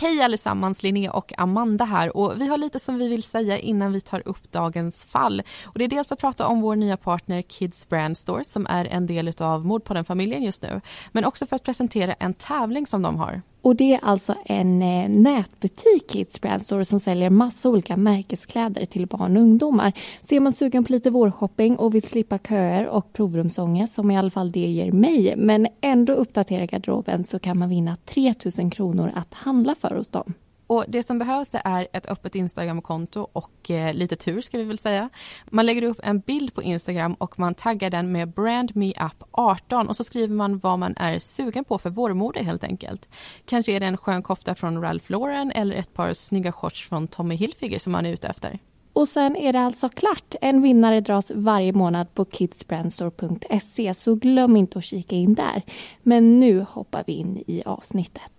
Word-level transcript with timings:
Hej 0.00 0.22
allesammans, 0.22 0.82
Linnea 0.82 1.10
och 1.10 1.32
Amanda 1.38 1.84
här 1.84 2.16
och 2.16 2.40
vi 2.40 2.46
har 2.46 2.58
lite 2.58 2.78
som 2.78 2.98
vi 2.98 3.08
vill 3.08 3.22
säga 3.22 3.58
innan 3.58 3.92
vi 3.92 4.00
tar 4.00 4.28
upp 4.28 4.52
dagens 4.52 5.04
fall. 5.04 5.42
Och 5.64 5.78
det 5.78 5.84
är 5.84 5.88
dels 5.88 6.12
att 6.12 6.18
prata 6.18 6.46
om 6.46 6.60
vår 6.60 6.76
nya 6.76 6.96
partner 6.96 7.42
Kids 7.42 7.88
Brand 7.88 8.18
Store 8.18 8.44
som 8.44 8.66
är 8.66 8.84
en 8.84 9.06
del 9.06 9.32
av 9.38 9.66
Mordpodden-familjen 9.66 10.42
just 10.42 10.62
nu. 10.62 10.80
Men 11.12 11.24
också 11.24 11.46
för 11.46 11.56
att 11.56 11.62
presentera 11.62 12.14
en 12.14 12.34
tävling 12.34 12.86
som 12.86 13.02
de 13.02 13.16
har. 13.16 13.42
Och 13.62 13.76
det 13.76 13.94
är 13.94 14.00
alltså 14.02 14.34
en 14.44 14.82
eh, 14.82 15.08
nätbutik, 15.08 16.10
Kids 16.10 16.40
Brand 16.40 16.62
Store, 16.62 16.84
som 16.84 17.00
säljer 17.00 17.30
massa 17.30 17.68
olika 17.68 17.96
märkeskläder 17.96 18.84
till 18.84 19.06
barn 19.06 19.36
och 19.36 19.42
ungdomar. 19.42 19.92
Så 20.20 20.34
är 20.34 20.40
man 20.40 20.52
sugen 20.52 20.84
på 20.84 20.92
lite 20.92 21.10
vårshopping 21.10 21.76
och 21.76 21.94
vill 21.94 22.02
slippa 22.02 22.38
köer 22.38 22.86
och 22.86 23.12
provrumsångest, 23.12 23.94
som 23.94 24.10
i 24.10 24.18
alla 24.18 24.30
fall 24.30 24.50
det 24.50 24.60
ger 24.60 24.92
mig, 24.92 25.34
men 25.36 25.66
ändå 25.80 26.12
uppdatera 26.12 26.66
garderoben 26.66 27.24
så 27.24 27.38
kan 27.38 27.58
man 27.58 27.68
vinna 27.68 27.96
3000 28.06 28.70
kronor 28.70 29.12
att 29.14 29.34
handla 29.34 29.74
för 29.74 29.96
hos 29.96 30.08
dem. 30.08 30.34
Och 30.68 30.84
Det 30.88 31.02
som 31.02 31.18
behövs 31.18 31.50
det 31.50 31.62
är 31.64 31.88
ett 31.92 32.10
öppet 32.10 32.34
Instagramkonto 32.34 33.28
och 33.32 33.70
eh, 33.70 33.94
lite 33.94 34.16
tur 34.16 34.40
ska 34.40 34.58
vi 34.58 34.64
väl 34.64 34.78
säga. 34.78 35.08
Man 35.46 35.66
lägger 35.66 35.82
upp 35.82 36.00
en 36.02 36.20
bild 36.20 36.54
på 36.54 36.62
Instagram 36.62 37.14
och 37.14 37.38
man 37.38 37.54
taggar 37.54 37.90
den 37.90 38.12
med 38.12 38.28
brandmeup18 38.34 39.86
och 39.88 39.96
så 39.96 40.04
skriver 40.04 40.34
man 40.34 40.58
vad 40.58 40.78
man 40.78 40.94
är 40.96 41.18
sugen 41.18 41.64
på 41.64 41.78
för 41.78 41.90
vårmode 41.90 42.42
helt 42.42 42.64
enkelt. 42.64 43.08
Kanske 43.44 43.72
är 43.72 43.80
det 43.80 43.86
en 43.86 43.96
skön 43.96 44.22
kofta 44.22 44.54
från 44.54 44.82
Ralph 44.82 45.10
Lauren 45.10 45.50
eller 45.50 45.76
ett 45.76 45.94
par 45.94 46.12
snygga 46.12 46.52
shorts 46.52 46.88
från 46.88 47.08
Tommy 47.08 47.34
Hilfiger 47.34 47.78
som 47.78 47.92
man 47.92 48.06
är 48.06 48.12
ute 48.12 48.28
efter. 48.28 48.58
Och 48.92 49.08
sen 49.08 49.36
är 49.36 49.52
det 49.52 49.60
alltså 49.60 49.88
klart. 49.88 50.34
En 50.40 50.62
vinnare 50.62 51.00
dras 51.00 51.32
varje 51.34 51.72
månad 51.72 52.14
på 52.14 52.24
kidsbrandstore.se 52.24 53.94
så 53.94 54.14
glöm 54.14 54.56
inte 54.56 54.78
att 54.78 54.84
kika 54.84 55.16
in 55.16 55.34
där. 55.34 55.62
Men 56.02 56.40
nu 56.40 56.66
hoppar 56.68 57.04
vi 57.06 57.12
in 57.12 57.44
i 57.46 57.62
avsnittet. 57.66 58.32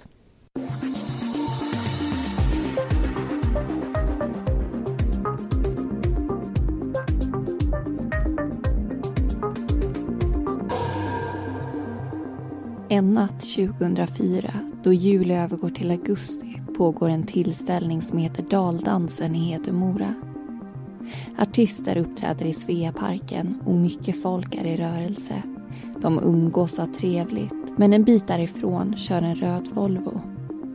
En 12.91 13.13
natt 13.13 13.41
2004, 13.55 14.53
då 14.83 14.93
juli 14.93 15.33
övergår 15.33 15.69
till 15.69 15.91
augusti, 15.91 16.61
pågår 16.77 17.09
en 17.09 17.23
tillställning 17.23 18.01
som 18.01 18.17
heter 18.17 18.43
Daldansen 18.43 19.35
i 19.35 19.39
Hedemora. 19.39 20.13
Artister 21.39 21.97
uppträder 21.97 22.45
i 22.45 22.53
Sveaparken 22.53 23.61
och 23.65 23.75
mycket 23.75 24.21
folk 24.21 24.55
är 24.55 24.65
i 24.65 24.77
rörelse. 24.77 25.43
De 26.01 26.19
umgås 26.19 26.79
och 26.79 26.85
har 26.85 26.93
trevligt, 26.93 27.77
men 27.77 27.93
en 27.93 28.03
bit 28.03 28.27
därifrån 28.27 28.97
kör 28.97 29.21
en 29.21 29.35
röd 29.35 29.67
Volvo. 29.73 30.21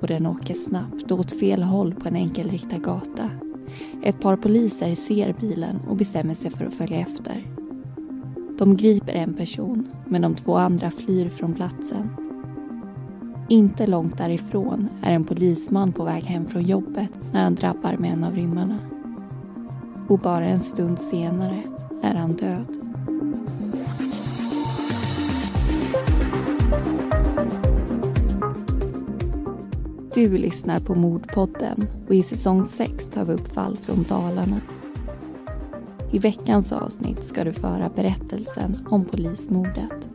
Och 0.00 0.06
den 0.06 0.26
åker 0.26 0.54
snabbt 0.54 1.10
och 1.10 1.20
åt 1.20 1.40
fel 1.40 1.62
håll 1.62 1.94
på 1.94 2.08
en 2.08 2.16
enkelriktad 2.16 2.78
gata. 2.78 3.30
Ett 4.02 4.20
par 4.20 4.36
poliser 4.36 4.94
ser 4.94 5.32
bilen 5.40 5.80
och 5.88 5.96
bestämmer 5.96 6.34
sig 6.34 6.50
för 6.50 6.64
att 6.64 6.74
följa 6.74 7.00
efter. 7.00 7.53
De 8.58 8.76
griper 8.76 9.12
en 9.12 9.34
person, 9.34 9.88
men 10.04 10.22
de 10.22 10.34
två 10.34 10.56
andra 10.56 10.90
flyr 10.90 11.28
från 11.28 11.54
platsen. 11.54 12.10
Inte 13.48 13.86
långt 13.86 14.18
därifrån 14.18 14.88
är 15.02 15.12
en 15.12 15.24
polisman 15.24 15.92
på 15.92 16.04
väg 16.04 16.24
hem 16.24 16.46
från 16.46 16.62
jobbet 16.62 17.12
när 17.32 17.44
han 17.44 17.54
drabbar 17.54 17.96
med 17.96 18.12
en 18.12 18.24
av 18.24 18.34
rymmarna. 18.34 18.78
Och 20.08 20.18
bara 20.18 20.44
en 20.44 20.60
stund 20.60 20.98
senare 20.98 21.62
är 22.02 22.14
han 22.14 22.32
död. 22.32 22.84
Du 30.14 30.38
lyssnar 30.38 30.80
på 30.80 30.94
Mordpodden 30.94 31.86
och 32.08 32.14
i 32.14 32.22
säsong 32.22 32.64
6 32.64 33.10
tar 33.10 33.24
vi 33.24 33.32
upp 33.32 33.54
fall 33.54 33.78
från 33.78 34.02
Dalarna 34.08 34.60
i 36.14 36.18
veckans 36.18 36.72
avsnitt 36.72 37.24
ska 37.24 37.44
du 37.44 37.52
föra 37.52 37.88
berättelsen 37.88 38.86
om 38.90 39.04
polismordet. 39.04 40.08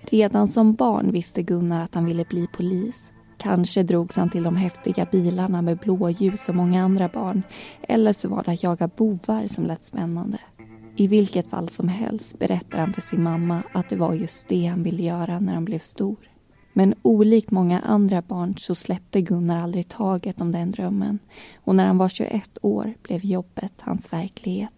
Redan 0.00 0.48
som 0.48 0.74
barn 0.74 1.12
visste 1.12 1.42
Gunnar 1.42 1.84
att 1.84 1.94
han 1.94 2.04
ville 2.04 2.24
bli 2.24 2.46
polis. 2.46 3.12
Kanske 3.38 3.82
drogs 3.82 4.16
han 4.16 4.30
till 4.30 4.42
de 4.42 4.56
häftiga 4.56 5.06
bilarna 5.12 5.62
med 5.62 5.78
blåljus 5.78 6.44
som 6.44 6.56
många 6.56 6.84
andra 6.84 7.08
barn. 7.08 7.42
Eller 7.82 8.12
så 8.12 8.28
var 8.28 8.42
det 8.44 8.52
att 8.52 8.62
jaga 8.62 8.88
bovar 8.88 9.46
som 9.46 9.66
lät 9.66 9.84
spännande. 9.84 10.38
I 11.00 11.06
vilket 11.06 11.46
fall 11.46 11.68
som 11.68 11.88
helst 11.88 12.38
berättar 12.38 12.78
han 12.78 12.92
för 12.92 13.00
sin 13.00 13.22
mamma 13.22 13.62
att 13.72 13.88
det 13.88 13.96
var 13.96 14.14
just 14.14 14.48
det 14.48 14.66
han 14.66 14.82
ville 14.82 15.02
göra 15.02 15.40
när 15.40 15.54
han 15.54 15.64
blev 15.64 15.78
stor. 15.78 16.16
Men 16.72 16.94
olikt 17.02 17.50
många 17.50 17.80
andra 17.80 18.22
barn 18.22 18.54
så 18.58 18.74
släppte 18.74 19.20
Gunnar 19.20 19.62
aldrig 19.62 19.88
taget 19.88 20.40
om 20.40 20.52
den 20.52 20.70
drömmen 20.70 21.18
och 21.54 21.74
när 21.74 21.86
han 21.86 21.98
var 21.98 22.08
21 22.08 22.58
år 22.62 22.94
blev 23.02 23.24
jobbet 23.24 23.72
hans 23.78 24.12
verklighet. 24.12 24.70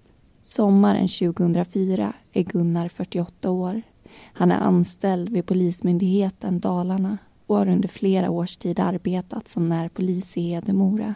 Sommaren 0.42 1.08
2004 1.08 2.12
är 2.32 2.42
Gunnar 2.42 2.88
48 2.88 3.50
år. 3.50 3.82
Han 4.18 4.52
är 4.52 4.58
anställd 4.58 5.28
vid 5.28 5.46
Polismyndigheten 5.46 6.60
Dalarna 6.60 7.18
och 7.46 7.56
har 7.56 7.68
under 7.68 7.88
flera 7.88 8.30
års 8.30 8.56
tid 8.56 8.80
arbetat 8.80 9.48
som 9.48 9.68
närpolis 9.68 10.36
i 10.36 10.40
Hedemora. 10.40 11.14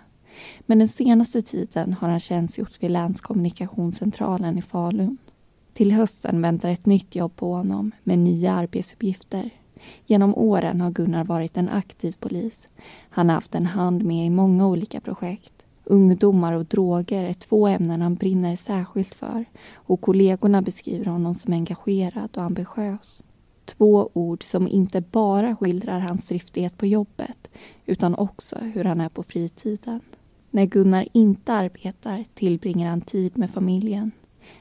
Men 0.60 0.78
den 0.78 0.88
senaste 0.88 1.42
tiden 1.42 1.92
har 1.92 2.08
han 2.08 2.20
tjänstgjort 2.20 2.82
vid 2.82 2.90
Länskommunikationscentralen 2.90 4.58
i 4.58 4.62
Falun. 4.62 5.18
Till 5.72 5.92
hösten 5.92 6.42
väntar 6.42 6.68
ett 6.68 6.86
nytt 6.86 7.14
jobb 7.14 7.36
på 7.36 7.54
honom 7.54 7.90
med 8.02 8.18
nya 8.18 8.52
arbetsuppgifter. 8.52 9.50
Genom 10.06 10.34
åren 10.34 10.80
har 10.80 10.90
Gunnar 10.90 11.24
varit 11.24 11.56
en 11.56 11.68
aktiv 11.68 12.16
polis. 12.20 12.68
Han 13.10 13.28
har 13.28 13.34
haft 13.34 13.54
en 13.54 13.66
hand 13.66 14.04
med 14.04 14.26
i 14.26 14.30
många 14.30 14.66
olika 14.66 15.00
projekt. 15.00 15.52
Ungdomar 15.84 16.52
och 16.52 16.64
droger 16.64 17.24
är 17.24 17.34
två 17.34 17.66
ämnen 17.66 18.02
han 18.02 18.14
brinner 18.14 18.56
särskilt 18.56 19.14
för 19.14 19.44
och 19.74 20.00
kollegorna 20.00 20.62
beskriver 20.62 21.04
honom 21.04 21.34
som 21.34 21.52
engagerad 21.52 22.30
och 22.36 22.42
ambitiös. 22.42 23.22
Två 23.64 24.10
ord 24.12 24.44
som 24.44 24.68
inte 24.68 25.00
bara 25.00 25.56
skildrar 25.56 26.00
hans 26.00 26.28
driftighet 26.28 26.78
på 26.78 26.86
jobbet 26.86 27.48
utan 27.86 28.14
också 28.14 28.58
hur 28.58 28.84
han 28.84 29.00
är 29.00 29.08
på 29.08 29.22
fritiden. 29.22 30.00
När 30.50 30.66
Gunnar 30.66 31.08
inte 31.12 31.52
arbetar 31.52 32.24
tillbringar 32.34 32.90
han 32.90 33.00
tid 33.00 33.38
med 33.38 33.50
familjen. 33.50 34.10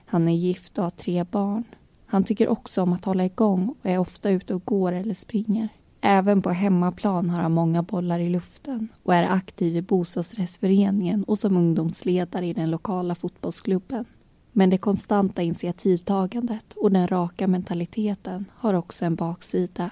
Han 0.06 0.28
är 0.28 0.36
gift 0.36 0.78
och 0.78 0.84
har 0.84 0.92
tre 0.92 1.24
barn. 1.24 1.64
Han 2.06 2.24
tycker 2.24 2.48
också 2.48 2.82
om 2.82 2.94
att 2.94 3.06
hålla 3.06 3.26
igång 3.26 3.76
och 3.82 3.90
är 3.90 3.98
ofta 3.98 4.30
ute 4.30 4.54
och 4.54 4.66
går 4.66 4.92
eller 4.92 5.14
springer. 5.14 5.70
Även 6.02 6.42
på 6.42 6.50
hemmaplan 6.50 7.30
har 7.30 7.42
han 7.42 7.52
många 7.52 7.84
bollar 7.84 8.20
i 8.20 8.30
luften 8.30 8.88
och 9.04 9.16
är 9.16 9.24
aktiv 9.24 9.76
i 9.76 9.82
bostadsrättsföreningen 9.82 11.24
och 11.24 11.40
som 11.40 11.58
ungdomsledare 11.58 12.46
i 12.46 12.54
den 12.54 12.72
lokala 12.72 13.16
fotbollsklubben. 13.16 14.06
Men 14.52 14.70
det 14.70 14.78
konstanta 14.78 15.42
initiativtagandet 15.42 16.74
och 16.74 16.92
den 16.92 17.08
raka 17.08 17.48
mentaliteten 17.48 18.46
har 18.54 18.74
också 18.74 19.06
en 19.06 19.16
baksida. 19.16 19.90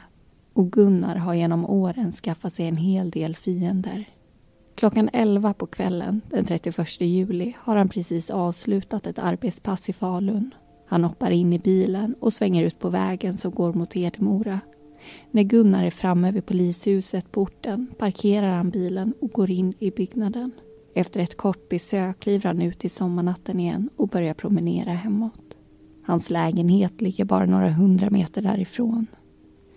Och 0.54 0.72
Gunnar 0.72 1.16
har 1.16 1.34
genom 1.34 1.66
åren 1.66 2.12
skaffat 2.12 2.54
sig 2.54 2.68
en 2.68 2.78
hel 2.78 3.10
del 3.10 3.36
fiender. 3.36 4.06
Klockan 4.76 5.10
11 5.14 5.54
på 5.54 5.66
kvällen 5.66 6.22
den 6.30 6.46
31 6.46 7.02
juli 7.02 7.56
har 7.60 7.76
han 7.76 7.90
precis 7.90 8.30
avslutat 8.30 9.08
ett 9.08 9.20
arbetspass 9.20 9.90
i 9.90 9.94
Falun. 9.94 10.54
Han 10.88 11.04
hoppar 11.04 11.32
in 11.32 11.54
i 11.54 11.60
bilen 11.60 12.16
och 12.20 12.34
svänger 12.34 12.64
ut 12.64 12.80
på 12.80 12.90
vägen 12.90 13.38
som 13.38 13.52
går 13.52 13.74
mot 13.74 13.94
Hedemora. 13.94 14.60
När 15.32 15.44
Gunnar 15.44 15.84
är 15.84 15.92
framme 15.92 16.32
vid 16.32 16.46
polishuset 16.46 17.32
på 17.32 17.42
orten 17.42 17.88
parkerar 17.98 18.56
han 18.56 18.70
bilen 18.70 19.14
och 19.22 19.32
går 19.32 19.50
in 19.50 19.74
i 19.80 19.92
byggnaden. 19.92 20.52
Efter 20.96 21.20
ett 21.20 21.38
kort 21.38 21.70
besök 21.70 22.20
kliver 22.20 22.48
han 22.48 22.62
ut 22.62 22.86
i 22.86 22.90
sommarnatten 22.90 23.60
igen 23.60 23.90
och 23.96 24.08
börjar 24.08 24.34
promenera 24.34 24.92
hemåt. 24.92 25.58
Hans 26.06 26.30
lägenhet 26.30 27.02
ligger 27.02 27.26
bara 27.26 27.46
några 27.46 27.70
hundra 27.70 28.10
meter 28.10 28.42
därifrån. 28.42 29.08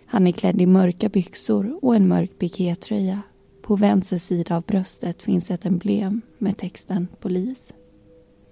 Han 0.07 0.27
är 0.27 0.33
klädd 0.33 0.61
i 0.61 0.67
mörka 0.67 1.09
byxor 1.09 1.79
och 1.83 1.97
en 1.97 2.09
mörk 2.09 2.39
pikétröja 2.39 3.23
på 3.67 3.77
vänster 3.77 4.19
sida 4.19 4.57
av 4.57 4.63
bröstet 4.63 5.23
finns 5.23 5.51
ett 5.51 5.67
emblem 5.67 6.23
med 6.39 6.57
texten 6.57 7.09
polis. 7.21 7.73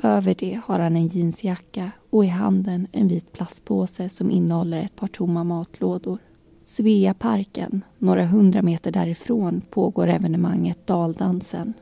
Över 0.02 0.34
det 0.38 0.60
har 0.66 0.78
han 0.78 0.96
en 0.96 1.06
jeansjacka 1.06 1.90
och 2.10 2.24
i 2.24 2.28
handen 2.28 2.86
en 2.92 3.08
vit 3.08 3.32
plastpåse 3.32 4.08
som 4.08 4.30
innehåller 4.30 4.78
ett 4.78 4.96
par 4.96 5.06
tomma 5.06 5.44
matlådor. 5.44 6.18
Sveaparken, 6.64 7.84
några 7.98 8.26
hundra 8.26 8.62
meter 8.62 8.92
därifrån, 8.92 9.62
pågår 9.70 10.06
evenemanget 10.06 10.86
Daldansen. 10.86 11.72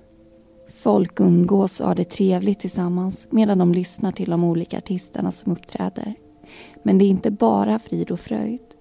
Folk 0.68 1.20
umgås 1.20 1.80
och 1.80 1.88
har 1.88 1.94
det 1.94 2.10
trevligt 2.10 2.60
tillsammans 2.60 3.28
medan 3.30 3.58
de 3.58 3.74
lyssnar 3.74 4.12
till 4.12 4.30
de 4.30 4.44
olika 4.44 4.78
artisterna 4.78 5.32
som 5.32 5.52
uppträder. 5.52 6.14
Men 6.82 6.98
det 6.98 7.04
är 7.04 7.08
inte 7.08 7.30
bara 7.30 7.78
frid 7.78 8.10
och 8.10 8.20
fröjd. 8.20 8.71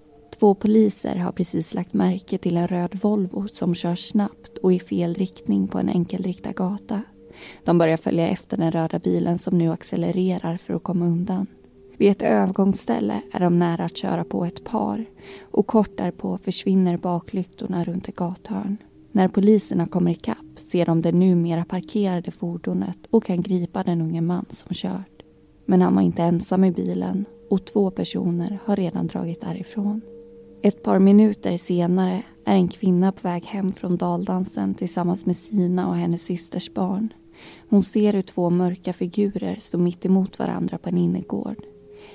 Två 0.41 0.55
poliser 0.55 1.15
har 1.15 1.31
precis 1.31 1.73
lagt 1.73 1.93
märke 1.93 2.37
till 2.37 2.57
en 2.57 2.67
röd 2.67 2.99
Volvo 3.01 3.47
som 3.47 3.75
kör 3.75 3.95
snabbt 3.95 4.57
och 4.57 4.73
i 4.73 4.79
fel 4.79 5.13
riktning 5.13 5.67
på 5.67 5.77
en 5.77 5.89
enkelriktad 5.89 6.51
gata. 6.51 7.01
De 7.63 7.77
börjar 7.77 7.97
följa 7.97 8.29
efter 8.29 8.57
den 8.57 8.71
röda 8.71 8.99
bilen 8.99 9.37
som 9.37 9.57
nu 9.57 9.71
accelererar 9.71 10.57
för 10.57 10.73
att 10.73 10.83
komma 10.83 11.05
undan. 11.05 11.47
Vid 11.97 12.11
ett 12.11 12.21
övergångsställe 12.21 13.21
är 13.31 13.39
de 13.39 13.59
nära 13.59 13.83
att 13.83 13.97
köra 13.97 14.23
på 14.23 14.45
ett 14.45 14.63
par 14.63 15.05
och 15.41 15.67
kort 15.67 15.97
därpå 15.97 16.37
försvinner 16.37 16.97
baklyktorna 16.97 17.83
runt 17.83 18.09
ett 18.09 18.15
gathörn. 18.15 18.77
När 19.11 19.27
poliserna 19.27 19.87
kommer 19.87 20.11
ikapp 20.11 20.59
ser 20.59 20.85
de 20.85 21.01
det 21.01 21.11
numera 21.11 21.65
parkerade 21.65 22.31
fordonet 22.31 22.99
och 23.09 23.23
kan 23.23 23.41
gripa 23.41 23.83
den 23.83 24.01
unge 24.01 24.21
man 24.21 24.45
som 24.49 24.73
kört. 24.73 25.21
Men 25.65 25.81
han 25.81 25.95
var 25.95 26.01
inte 26.01 26.23
ensam 26.23 26.63
i 26.63 26.71
bilen 26.71 27.25
och 27.49 27.65
två 27.65 27.91
personer 27.91 28.59
har 28.65 28.75
redan 28.75 29.07
dragit 29.07 29.41
därifrån. 29.41 30.01
Ett 30.63 30.83
par 30.83 30.99
minuter 30.99 31.57
senare 31.57 32.23
är 32.45 32.55
en 32.55 32.67
kvinna 32.67 33.11
på 33.11 33.27
väg 33.27 33.45
hem 33.45 33.71
från 33.71 33.97
daldansen 33.97 34.73
tillsammans 34.73 35.25
med 35.25 35.37
sina 35.37 35.87
och 35.87 35.95
hennes 35.95 36.23
systers 36.23 36.73
barn. 36.73 37.13
Hon 37.69 37.83
ser 37.83 38.13
hur 38.13 38.21
två 38.21 38.49
mörka 38.49 38.93
figurer 38.93 39.55
står 39.59 39.77
mitt 39.77 40.05
emot 40.05 40.39
varandra 40.39 40.77
på 40.77 40.89
en 40.89 40.97
innergård. 40.97 41.65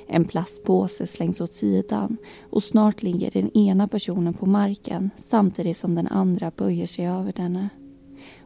En 0.08 0.24
plastpåse 0.24 1.06
slängs 1.06 1.40
åt 1.40 1.52
sidan 1.52 2.16
och 2.50 2.62
snart 2.62 3.02
ligger 3.02 3.30
den 3.30 3.56
ena 3.56 3.88
personen 3.88 4.34
på 4.34 4.46
marken 4.46 5.10
samtidigt 5.18 5.76
som 5.76 5.94
den 5.94 6.06
andra 6.06 6.52
böjer 6.56 6.86
sig 6.86 7.06
över 7.06 7.32
denne. 7.32 7.68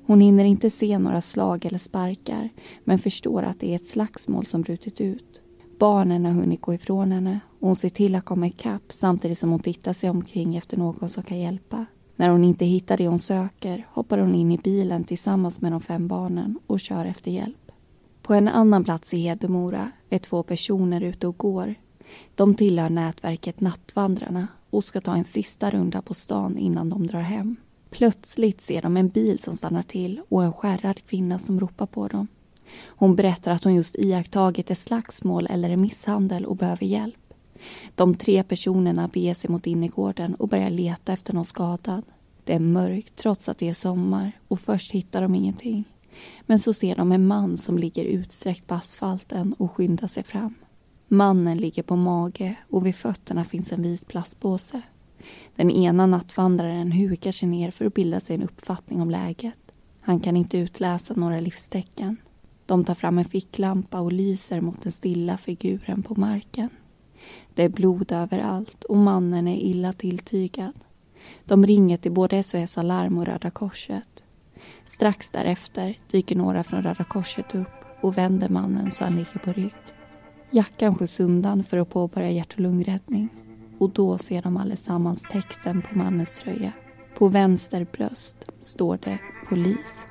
Hon 0.06 0.20
hinner 0.20 0.44
inte 0.44 0.70
se 0.70 0.98
några 0.98 1.20
slag 1.20 1.64
eller 1.64 1.78
sparkar 1.78 2.48
men 2.84 2.98
förstår 2.98 3.42
att 3.42 3.60
det 3.60 3.72
är 3.72 3.76
ett 3.76 3.86
slagsmål 3.86 4.46
som 4.46 4.62
brutit 4.62 5.00
ut. 5.00 5.40
Barnen 5.80 6.24
har 6.24 6.32
hunnit 6.32 6.60
gå 6.60 6.74
ifrån 6.74 7.12
henne 7.12 7.40
och 7.60 7.66
hon 7.66 7.76
ser 7.76 7.88
till 7.88 8.14
att 8.14 8.24
komma 8.24 8.46
ikapp 8.46 8.82
samtidigt 8.88 9.38
som 9.38 9.50
hon 9.50 9.60
tittar 9.60 9.92
sig 9.92 10.10
omkring 10.10 10.56
efter 10.56 10.76
någon 10.76 11.08
som 11.08 11.22
kan 11.22 11.38
hjälpa. 11.38 11.86
När 12.16 12.28
hon 12.28 12.44
inte 12.44 12.64
hittar 12.64 12.96
det 12.96 13.08
hon 13.08 13.18
söker 13.18 13.86
hoppar 13.90 14.18
hon 14.18 14.34
in 14.34 14.52
i 14.52 14.58
bilen 14.58 15.04
tillsammans 15.04 15.60
med 15.60 15.72
de 15.72 15.80
fem 15.80 16.08
barnen 16.08 16.58
och 16.66 16.80
kör 16.80 17.04
efter 17.04 17.30
hjälp. 17.30 17.72
På 18.22 18.34
en 18.34 18.48
annan 18.48 18.84
plats 18.84 19.14
i 19.14 19.18
Hedemora 19.18 19.90
är 20.10 20.18
två 20.18 20.42
personer 20.42 21.00
ute 21.00 21.26
och 21.26 21.38
går. 21.38 21.74
De 22.34 22.54
tillhör 22.54 22.90
nätverket 22.90 23.60
Nattvandrarna 23.60 24.48
och 24.70 24.84
ska 24.84 25.00
ta 25.00 25.14
en 25.14 25.24
sista 25.24 25.70
runda 25.70 26.02
på 26.02 26.14
stan 26.14 26.58
innan 26.58 26.90
de 26.90 27.06
drar 27.06 27.20
hem. 27.20 27.56
Plötsligt 27.90 28.60
ser 28.60 28.82
de 28.82 28.96
en 28.96 29.08
bil 29.08 29.38
som 29.38 29.56
stannar 29.56 29.82
till 29.82 30.20
och 30.28 30.44
en 30.44 30.52
skärrad 30.52 31.04
kvinna 31.06 31.38
som 31.38 31.60
ropar 31.60 31.86
på 31.86 32.08
dem. 32.08 32.26
Hon 32.86 33.16
berättar 33.16 33.52
att 33.52 33.64
hon 33.64 33.74
just 33.74 33.96
iakttagit 33.98 34.70
ett 34.70 34.78
slagsmål 34.78 35.46
eller 35.50 35.70
en 35.70 35.80
misshandel 35.80 36.46
och 36.46 36.56
behöver 36.56 36.86
hjälp. 36.86 37.34
De 37.94 38.14
tre 38.14 38.42
personerna 38.42 39.08
beger 39.08 39.34
sig 39.34 39.50
mot 39.50 39.66
innergården 39.66 40.34
och 40.34 40.48
börjar 40.48 40.70
leta 40.70 41.12
efter 41.12 41.34
någon 41.34 41.44
skadad. 41.44 42.02
Det 42.44 42.52
är 42.52 42.60
mörkt 42.60 43.16
trots 43.16 43.48
att 43.48 43.58
det 43.58 43.68
är 43.68 43.74
sommar 43.74 44.32
och 44.48 44.60
först 44.60 44.92
hittar 44.92 45.22
de 45.22 45.34
ingenting. 45.34 45.84
Men 46.46 46.58
så 46.58 46.72
ser 46.72 46.96
de 46.96 47.12
en 47.12 47.26
man 47.26 47.58
som 47.58 47.78
ligger 47.78 48.04
utsträckt 48.04 48.66
på 48.66 48.74
asfalten 48.74 49.54
och 49.58 49.72
skyndar 49.72 50.08
sig 50.08 50.22
fram. 50.22 50.54
Mannen 51.08 51.58
ligger 51.58 51.82
på 51.82 51.96
mage 51.96 52.56
och 52.70 52.86
vid 52.86 52.96
fötterna 52.96 53.44
finns 53.44 53.72
en 53.72 53.82
vit 53.82 54.06
plastpåse. 54.06 54.82
Den 55.56 55.70
ena 55.70 56.06
nattvandraren 56.06 56.92
hukar 56.92 57.32
sig 57.32 57.48
ner 57.48 57.70
för 57.70 57.84
att 57.84 57.94
bilda 57.94 58.20
sig 58.20 58.36
en 58.36 58.42
uppfattning 58.42 59.02
om 59.02 59.10
läget. 59.10 59.72
Han 60.00 60.20
kan 60.20 60.36
inte 60.36 60.58
utläsa 60.58 61.14
några 61.14 61.40
livstecken. 61.40 62.16
De 62.70 62.84
tar 62.84 62.94
fram 62.94 63.18
en 63.18 63.24
ficklampa 63.24 64.00
och 64.00 64.12
lyser 64.12 64.60
mot 64.60 64.82
den 64.82 64.92
stilla 64.92 65.36
figuren 65.36 66.02
på 66.02 66.14
marken. 66.14 66.68
Det 67.54 67.62
är 67.62 67.68
blod 67.68 68.12
överallt 68.12 68.84
och 68.84 68.96
mannen 68.96 69.48
är 69.48 69.56
illa 69.56 69.92
tilltygad. 69.92 70.72
De 71.44 71.66
ringer 71.66 71.96
till 71.96 72.12
både 72.12 72.42
SOS 72.42 72.78
Alarm 72.78 73.18
och 73.18 73.26
Röda 73.26 73.50
Korset. 73.50 74.22
Strax 74.88 75.30
därefter 75.30 75.98
dyker 76.10 76.36
några 76.36 76.64
från 76.64 76.82
Röda 76.82 77.04
Korset 77.04 77.54
upp 77.54 77.84
och 78.00 78.18
vänder 78.18 78.48
mannen 78.48 78.90
så 78.90 79.04
han 79.04 79.16
ligger 79.16 79.38
på 79.44 79.52
rygg. 79.52 79.74
Jackan 80.50 80.94
skjuts 80.94 81.20
undan 81.20 81.64
för 81.64 81.78
att 81.78 81.90
påbörja 81.90 82.30
hjärt 82.30 82.54
och 82.54 82.60
lungräddning 82.60 83.28
och 83.78 83.90
då 83.90 84.18
ser 84.18 84.42
de 84.42 84.56
allesammans 84.56 85.22
texten 85.32 85.82
på 85.82 85.98
mannens 85.98 86.34
tröja. 86.34 86.72
På 87.18 87.28
vänster 87.28 87.86
bröst 87.92 88.36
står 88.60 88.98
det 89.02 89.18
polis. 89.48 90.09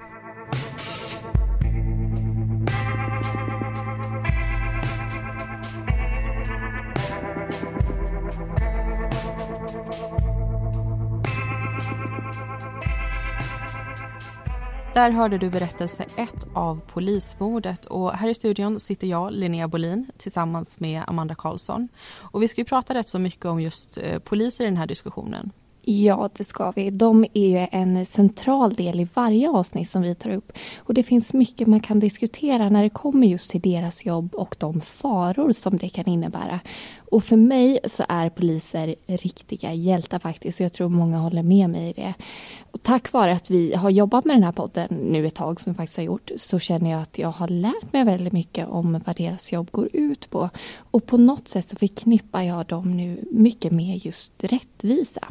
Där 15.00 15.12
hörde 15.12 15.38
du 15.38 15.50
berättelse 15.50 16.06
ett 16.16 16.48
av 16.54 16.82
polismordet 16.88 17.86
och 17.86 18.14
här 18.14 18.30
i 18.30 18.36
studion 18.36 18.80
sitter 18.80 19.08
jag, 19.08 19.34
Linnea 19.34 19.68
Bolin, 19.68 20.12
tillsammans 20.18 20.80
med 20.80 21.04
Amanda 21.08 21.36
Karlsson. 21.36 21.88
Och 22.22 22.42
vi 22.44 22.48
ska 22.48 22.62
ju 22.62 22.66
prata 22.66 22.94
rätt 22.94 23.10
så 23.10 23.20
mycket 23.20 23.46
om 23.46 23.62
just 23.62 23.98
eh, 23.98 24.20
poliser 24.20 24.64
i 24.64 24.68
den 24.68 24.78
här 24.78 24.88
diskussionen. 24.88 25.52
Ja, 25.92 26.30
det 26.38 26.44
ska 26.44 26.72
vi. 26.72 26.90
De 26.90 27.26
är 27.34 27.48
ju 27.48 27.68
en 27.72 28.06
central 28.06 28.74
del 28.74 29.00
i 29.00 29.08
varje 29.14 29.50
avsnitt 29.50 29.90
som 29.90 30.02
vi 30.02 30.16
tar 30.16 30.30
upp. 30.30 30.52
Och 30.78 30.94
det 30.94 31.04
finns 31.04 31.34
mycket 31.34 31.68
man 31.68 31.80
kan 31.80 32.00
diskutera 32.00 32.70
när 32.70 32.84
det 32.84 32.90
kommer 32.90 33.28
just 33.28 33.52
till 33.52 33.62
deras 33.62 34.06
jobb 34.06 34.36
och 34.36 34.56
de 34.60 34.82
faror 34.82 35.52
som 35.52 35.78
det 35.78 35.90
kan 35.90 36.06
innebära. 36.06 36.60
Och 37.12 37.24
för 37.24 37.36
mig 37.36 37.80
så 37.86 38.04
är 38.10 38.30
poliser 38.30 38.96
riktiga 39.08 39.74
hjältar 39.74 40.20
faktiskt. 40.20 40.60
Och 40.60 40.64
jag 40.64 40.74
tror 40.74 40.90
många 40.90 41.18
håller 41.18 41.44
med 41.44 41.70
mig 41.70 41.90
i 41.90 41.94
det. 41.94 42.14
Och 42.72 42.84
tack 42.84 43.14
vare 43.14 43.32
att 43.32 43.50
vi 43.50 43.76
har 43.76 43.90
jobbat 43.90 44.26
med 44.26 44.36
den 44.36 44.44
här 44.44 44.52
podden 44.52 44.88
nu 44.90 45.28
ett 45.28 45.36
tag 45.36 45.62
som 45.62 45.74
vi 45.74 45.78
faktiskt 45.78 45.98
har 45.98 46.04
gjort 46.04 46.32
så 46.38 46.60
känner 46.60 46.92
jag 46.92 47.02
att 47.02 47.18
jag 47.18 47.32
har 47.32 47.48
lärt 47.48 47.94
mig 47.94 48.04
väldigt 48.04 48.34
mycket 48.34 48.68
om 48.68 49.02
vad 49.06 49.16
deras 49.16 49.52
jobb 49.52 49.72
går 49.72 49.90
ut 49.94 50.30
på. 50.30 50.50
Och 50.92 51.06
på 51.06 51.18
något 51.18 51.48
sätt 51.48 51.68
så 51.68 51.76
förknippar 51.76 52.42
jag 52.42 52.66
dem 52.66 52.98
nu 52.98 53.26
mycket 53.32 53.72
med 53.72 54.06
just 54.06 54.44
rättvisa. 54.44 55.28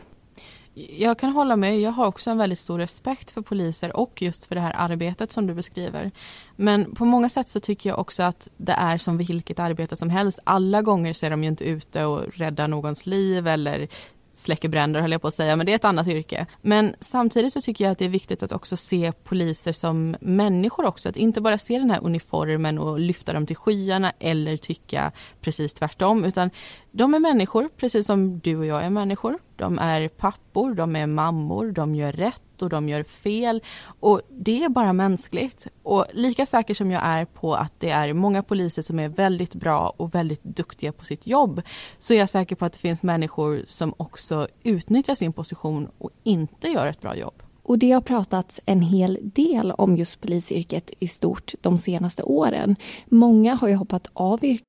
Jag 0.99 1.19
kan 1.19 1.31
hålla 1.31 1.57
med. 1.57 1.81
Jag 1.81 1.91
har 1.91 2.07
också 2.07 2.31
en 2.31 2.39
väldigt 2.39 2.59
stor 2.59 2.79
respekt 2.79 3.31
för 3.31 3.43
poliser 3.43 3.97
och 3.97 4.23
just 4.23 4.45
för 4.45 4.55
det 4.55 4.61
här 4.61 4.75
arbetet 4.77 5.33
som 5.33 5.47
du 5.47 5.55
beskriver. 5.55 6.11
Men 6.57 6.95
på 6.95 7.05
många 7.05 7.29
sätt 7.29 7.49
så 7.49 7.61
tycker 7.61 7.91
jag 7.91 7.99
också 7.99 8.23
att 8.23 8.49
det 8.57 8.73
är 8.73 8.99
som 8.99 9.17
vilket 9.17 9.59
arbete 9.59 9.97
som 9.97 10.11
helst. 10.11 10.39
Alla 10.45 10.83
gånger 10.83 11.13
så 11.13 11.27
är 11.27 11.31
de 11.31 11.43
ju 11.43 11.49
inte 11.49 11.65
ute 11.65 12.05
och 12.05 12.25
räddar 12.35 12.69
någons 12.69 13.07
liv 13.07 13.47
eller 13.47 13.89
släcker 14.39 14.69
bränder 14.69 15.01
höll 15.01 15.13
jag 15.13 15.23
på 15.23 15.29
att 15.29 15.35
säga, 15.35 15.57
men 15.57 15.67
det 15.67 15.73
är 15.73 15.77
ett 15.77 15.85
annat 15.85 16.09
yrke. 16.09 16.47
Men 16.63 16.95
samtidigt 17.01 17.53
så 17.53 17.61
tycker 17.61 17.85
jag 17.85 17.93
att 17.93 17.99
det 17.99 18.05
är 18.05 18.09
viktigt 18.09 18.43
att 18.43 18.53
också 18.53 18.77
se 18.77 19.13
poliser 19.13 19.73
som 19.73 20.17
människor 20.21 20.87
också, 20.87 21.09
att 21.09 21.17
inte 21.17 21.41
bara 21.41 21.59
se 21.59 21.79
den 21.79 21.91
här 21.91 22.01
uniformen 22.03 22.79
och 22.79 23.01
lyfta 23.01 23.33
dem 23.33 23.47
till 23.47 23.57
skyarna 23.57 24.13
eller 24.19 24.57
tycka 24.57 25.13
precis 25.41 25.75
tvärtom, 25.75 26.25
utan 26.25 26.51
de 26.93 27.15
är 27.15 27.21
människor 27.21 27.69
precis 27.77 28.07
som 28.07 28.39
du 28.39 28.57
och 28.57 28.67
jag 28.67 28.85
är 28.85 28.91
människor. 28.91 29.39
De 29.57 29.79
är 29.79 30.09
pappor, 30.09 30.75
de 30.75 30.97
är 30.97 31.07
mammor, 31.07 31.73
de 31.73 31.95
gör 31.95 32.13
rätt 32.13 32.43
och 32.63 32.69
de 32.69 32.89
gör 32.89 33.03
fel 33.03 33.63
och 34.01 34.21
det 34.31 34.65
är 34.65 34.69
bara 34.69 34.93
mänskligt. 34.93 35.67
Och 35.83 36.07
lika 36.13 36.47
säker 36.47 36.75
som 36.75 36.91
jag 36.91 37.03
är 37.05 37.25
på 37.25 37.55
att 37.55 37.73
det 37.79 37.91
är 37.91 38.13
många 38.13 38.43
poliser 38.43 38.83
som 38.83 38.99
är 38.99 39.09
väldigt 39.09 39.55
bra 39.55 39.95
och 39.97 40.15
väldigt 40.15 40.45
duktiga 40.45 40.93
på 40.93 41.05
sitt 41.05 41.27
jobb 41.27 41.63
så 41.99 42.15
är 42.15 42.19
jag 42.19 42.29
säker 42.29 42.57
på 42.57 42.65
att 42.65 42.73
det 42.73 42.79
finns 42.79 43.03
människor 43.03 43.63
som 43.67 43.95
också 43.97 44.49
utnyttjar 44.63 45.15
sin 45.15 45.33
position 45.33 45.89
och 45.99 46.11
inte 46.23 46.69
gör 46.69 46.87
ett 46.87 47.01
bra 47.01 47.17
jobb. 47.17 47.43
Och 47.63 47.79
det 47.79 47.91
har 47.91 48.01
pratats 48.01 48.61
en 48.67 48.83
hel 48.83 49.19
del 49.23 49.73
om 49.73 49.97
just 49.97 50.21
polisyrket 50.21 50.91
i 50.99 51.09
stort 51.09 51.55
de 51.61 51.79
senaste 51.79 52.23
åren. 52.23 52.77
Många 53.07 53.55
har 53.55 53.69
ju 53.69 53.75
hoppat 53.75 54.11
av 54.13 54.45
yrket 54.45 54.69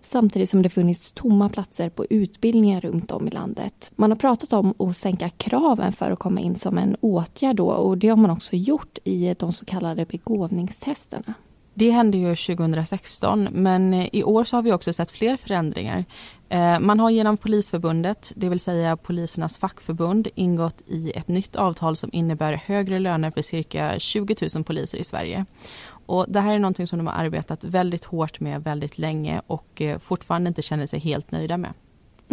samtidigt 0.00 0.50
som 0.50 0.62
det 0.62 0.68
funnits 0.68 1.12
tomma 1.12 1.48
platser 1.48 1.88
på 1.88 2.06
utbildningar 2.10 2.80
runt 2.80 3.10
om 3.10 3.28
i 3.28 3.30
landet. 3.30 3.92
Man 3.96 4.10
har 4.10 4.16
pratat 4.16 4.52
om 4.52 4.74
att 4.78 4.96
sänka 4.96 5.28
kraven 5.28 5.92
för 5.92 6.10
att 6.10 6.18
komma 6.18 6.40
in 6.40 6.56
som 6.56 6.78
en 6.78 6.96
åtgärd 7.00 7.56
då 7.56 7.66
och 7.66 7.98
det 7.98 8.08
har 8.08 8.16
man 8.16 8.30
också 8.30 8.56
gjort 8.56 8.98
i 9.04 9.34
de 9.38 9.52
så 9.52 9.64
kallade 9.64 10.04
begåvningstesterna. 10.04 11.34
Det 11.74 11.90
hände 11.90 12.18
ju 12.18 12.36
2016 12.36 13.48
men 13.52 13.94
eh, 13.94 14.08
i 14.12 14.24
år 14.24 14.44
så 14.44 14.56
har 14.56 14.62
vi 14.62 14.72
också 14.72 14.92
sett 14.92 15.10
fler 15.10 15.36
förändringar. 15.36 16.04
Eh, 16.48 16.80
man 16.80 17.00
har 17.00 17.10
genom 17.10 17.36
Polisförbundet, 17.36 18.32
det 18.36 18.48
vill 18.48 18.60
säga 18.60 18.96
polisernas 18.96 19.58
fackförbund, 19.58 20.28
ingått 20.34 20.82
i 20.86 21.10
ett 21.10 21.28
nytt 21.28 21.56
avtal 21.56 21.96
som 21.96 22.10
innebär 22.12 22.52
högre 22.52 22.98
löner 22.98 23.30
för 23.30 23.42
cirka 23.42 23.94
20 23.98 24.36
000 24.54 24.64
poliser 24.64 24.98
i 24.98 25.04
Sverige. 25.04 25.46
Och 26.06 26.26
det 26.28 26.40
här 26.40 26.54
är 26.54 26.58
någonting 26.58 26.86
som 26.86 26.98
de 26.98 27.06
har 27.06 27.14
arbetat 27.14 27.64
väldigt 27.64 28.04
hårt 28.04 28.40
med 28.40 28.64
väldigt 28.64 28.98
länge 28.98 29.42
och 29.46 29.82
eh, 29.82 29.98
fortfarande 29.98 30.48
inte 30.48 30.62
känner 30.62 30.86
sig 30.86 30.98
helt 30.98 31.32
nöjda 31.32 31.56
med. 31.56 31.72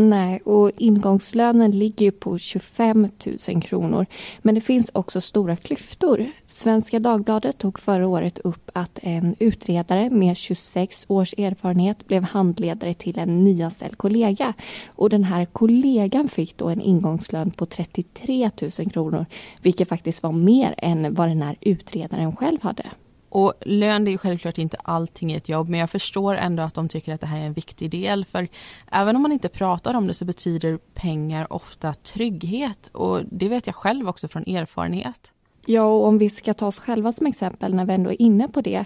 Nej, 0.01 0.39
och 0.45 0.71
ingångslönen 0.77 1.71
ligger 1.71 2.05
ju 2.05 2.11
på 2.11 2.37
25 2.37 3.07
000 3.49 3.61
kronor. 3.61 4.05
Men 4.41 4.55
det 4.55 4.61
finns 4.61 4.91
också 4.93 5.21
stora 5.21 5.55
klyftor. 5.55 6.25
Svenska 6.47 6.99
Dagbladet 6.99 7.57
tog 7.57 7.79
förra 7.79 8.07
året 8.07 8.39
upp 8.39 8.71
att 8.73 8.99
en 9.01 9.35
utredare 9.39 10.09
med 10.09 10.37
26 10.37 11.05
års 11.07 11.33
erfarenhet 11.33 12.07
blev 12.07 12.23
handledare 12.23 12.93
till 12.93 13.19
en 13.19 13.43
nyanställd 13.43 13.97
kollega. 13.97 14.53
Och 14.87 15.09
den 15.09 15.23
här 15.23 15.45
kollegan 15.45 16.27
fick 16.27 16.57
då 16.57 16.69
en 16.69 16.81
ingångslön 16.81 17.51
på 17.51 17.65
33 17.65 18.49
000 18.61 18.71
kronor, 18.71 19.25
vilket 19.61 19.89
faktiskt 19.89 20.23
var 20.23 20.31
mer 20.31 20.75
än 20.77 21.13
vad 21.13 21.27
den 21.27 21.41
här 21.41 21.55
utredaren 21.61 22.35
själv 22.35 22.61
hade. 22.61 22.85
Och 23.29 23.53
lön 23.61 24.07
är 24.07 24.11
ju 24.11 24.17
självklart 24.17 24.57
inte 24.57 24.77
allting 24.83 25.31
i 25.31 25.35
ett 25.35 25.49
jobb 25.49 25.69
men 25.69 25.79
jag 25.79 25.89
förstår 25.89 26.35
ändå 26.35 26.63
att 26.63 26.73
de 26.73 26.89
tycker 26.89 27.13
att 27.13 27.21
det 27.21 27.27
här 27.27 27.39
är 27.39 27.45
en 27.45 27.53
viktig 27.53 27.91
del 27.91 28.25
för 28.25 28.47
även 28.91 29.15
om 29.15 29.21
man 29.21 29.31
inte 29.31 29.49
pratar 29.49 29.93
om 29.93 30.07
det 30.07 30.13
så 30.13 30.25
betyder 30.25 30.77
pengar 30.93 31.53
ofta 31.53 31.93
trygghet 31.93 32.89
och 32.93 33.21
det 33.31 33.49
vet 33.49 33.67
jag 33.67 33.75
själv 33.75 34.09
också 34.09 34.27
från 34.27 34.43
erfarenhet. 34.43 35.33
Ja, 35.65 35.83
och 35.83 36.05
om 36.05 36.17
vi 36.17 36.29
ska 36.29 36.53
ta 36.53 36.67
oss 36.67 36.79
själva 36.79 37.13
som 37.13 37.27
exempel 37.27 37.73
när 37.73 37.85
vi 37.85 37.93
ändå 37.93 38.09
är 38.09 38.21
inne 38.21 38.47
på 38.47 38.61
det 38.61 38.85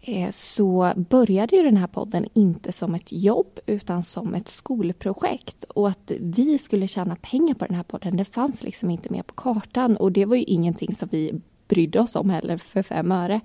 eh, 0.00 0.30
så 0.30 0.92
började 0.96 1.56
ju 1.56 1.62
den 1.62 1.76
här 1.76 1.86
podden 1.86 2.26
inte 2.34 2.72
som 2.72 2.94
ett 2.94 3.12
jobb 3.12 3.58
utan 3.66 4.02
som 4.02 4.34
ett 4.34 4.48
skolprojekt. 4.48 5.64
Och 5.64 5.88
att 5.88 6.12
vi 6.20 6.58
skulle 6.58 6.86
tjäna 6.86 7.16
pengar 7.16 7.54
på 7.54 7.64
den 7.64 7.74
här 7.74 7.82
podden, 7.82 8.16
det 8.16 8.24
fanns 8.24 8.62
liksom 8.62 8.90
inte 8.90 9.12
med 9.12 9.26
på 9.26 9.34
kartan. 9.34 9.96
Och 9.96 10.12
det 10.12 10.24
var 10.24 10.36
ju 10.36 10.42
ingenting 10.42 10.94
som 10.94 11.08
vi 11.12 11.40
brydde 11.68 12.00
oss 12.00 12.16
om 12.16 12.30
heller 12.30 12.56
för 12.56 12.82
fem 12.82 13.12
öre. 13.12 13.40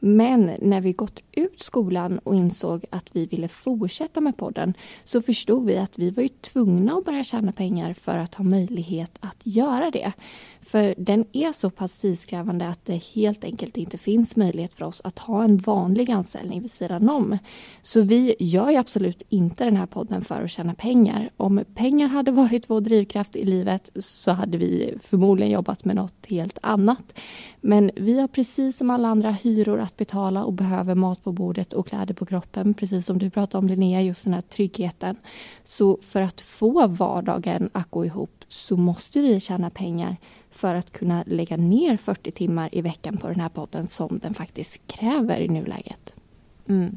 Men 0.00 0.50
när 0.60 0.80
vi 0.80 0.92
gått 0.92 1.22
ut 1.32 1.60
skolan 1.62 2.18
och 2.18 2.34
insåg 2.34 2.84
att 2.90 3.10
vi 3.12 3.26
ville 3.26 3.48
fortsätta 3.48 4.20
med 4.20 4.36
podden 4.36 4.74
så 5.04 5.22
förstod 5.22 5.66
vi 5.66 5.76
att 5.76 5.98
vi 5.98 6.10
var 6.10 6.22
ju 6.22 6.28
tvungna 6.28 6.92
att 6.92 7.04
börja 7.04 7.24
tjäna 7.24 7.52
pengar 7.52 7.94
för 7.94 8.18
att 8.18 8.34
ha 8.34 8.44
möjlighet 8.44 9.12
att 9.20 9.36
göra 9.42 9.90
det. 9.90 10.12
För 10.60 10.94
den 10.98 11.24
är 11.32 11.52
så 11.52 11.70
pass 11.70 11.98
tidskrävande 11.98 12.68
att 12.68 12.84
det 12.84 13.04
helt 13.14 13.44
enkelt 13.44 13.76
inte 13.76 13.98
finns 13.98 14.36
möjlighet 14.36 14.74
för 14.74 14.84
oss 14.84 15.00
att 15.04 15.18
ha 15.18 15.44
en 15.44 15.56
vanlig 15.56 16.10
anställning 16.10 16.60
vid 16.60 16.70
sidan 16.70 17.08
om. 17.08 17.38
Så 17.82 18.00
vi 18.00 18.36
gör 18.38 18.70
ju 18.70 18.76
absolut 18.76 19.22
inte 19.28 19.64
den 19.64 19.76
här 19.76 19.86
podden 19.86 20.24
för 20.24 20.42
att 20.42 20.50
tjäna 20.50 20.74
pengar. 20.74 21.30
Om 21.36 21.64
pengar 21.74 22.08
hade 22.08 22.30
varit 22.30 22.70
vår 22.70 22.80
drivkraft 22.80 23.36
i 23.36 23.44
livet 23.44 23.90
så 23.94 24.30
hade 24.30 24.58
vi 24.58 24.94
förmodligen 25.00 25.52
jobbat 25.52 25.84
med 25.84 25.96
något 25.96 26.26
helt 26.26 26.58
annat. 26.62 27.14
Men 27.60 27.90
vi 27.96 28.20
har 28.20 28.28
precis 28.28 28.76
som 28.76 28.90
alla 28.90 29.08
andra 29.08 29.30
hyror 29.30 29.80
att 29.80 29.96
betala 29.96 30.44
och 30.44 30.52
behöver 30.52 30.94
mat 30.94 31.24
på 31.24 31.32
bordet 31.32 31.72
och 31.72 31.86
kläder 31.86 32.14
på 32.14 32.26
kroppen. 32.26 32.74
Precis 32.74 33.06
som 33.06 33.18
du 33.18 33.30
pratade 33.30 33.58
om 33.58 33.68
Linnea, 33.68 34.02
just 34.02 34.24
den 34.24 34.34
här 34.34 34.40
tryggheten. 34.40 35.16
Så 35.64 35.98
för 36.02 36.22
att 36.22 36.40
få 36.40 36.86
vardagen 36.86 37.70
att 37.72 37.90
gå 37.90 38.04
ihop 38.04 38.44
så 38.48 38.76
måste 38.76 39.20
vi 39.20 39.40
tjäna 39.40 39.70
pengar 39.70 40.16
för 40.50 40.74
att 40.74 40.92
kunna 40.92 41.24
lägga 41.26 41.56
ner 41.56 41.96
40 41.96 42.30
timmar 42.30 42.68
i 42.72 42.82
veckan 42.82 43.16
på 43.16 43.28
den 43.28 43.40
här 43.40 43.48
podden 43.48 43.86
som 43.86 44.18
den 44.22 44.34
faktiskt 44.34 44.86
kräver 44.86 45.40
i 45.40 45.48
nuläget. 45.48 46.14
Mm. 46.68 46.96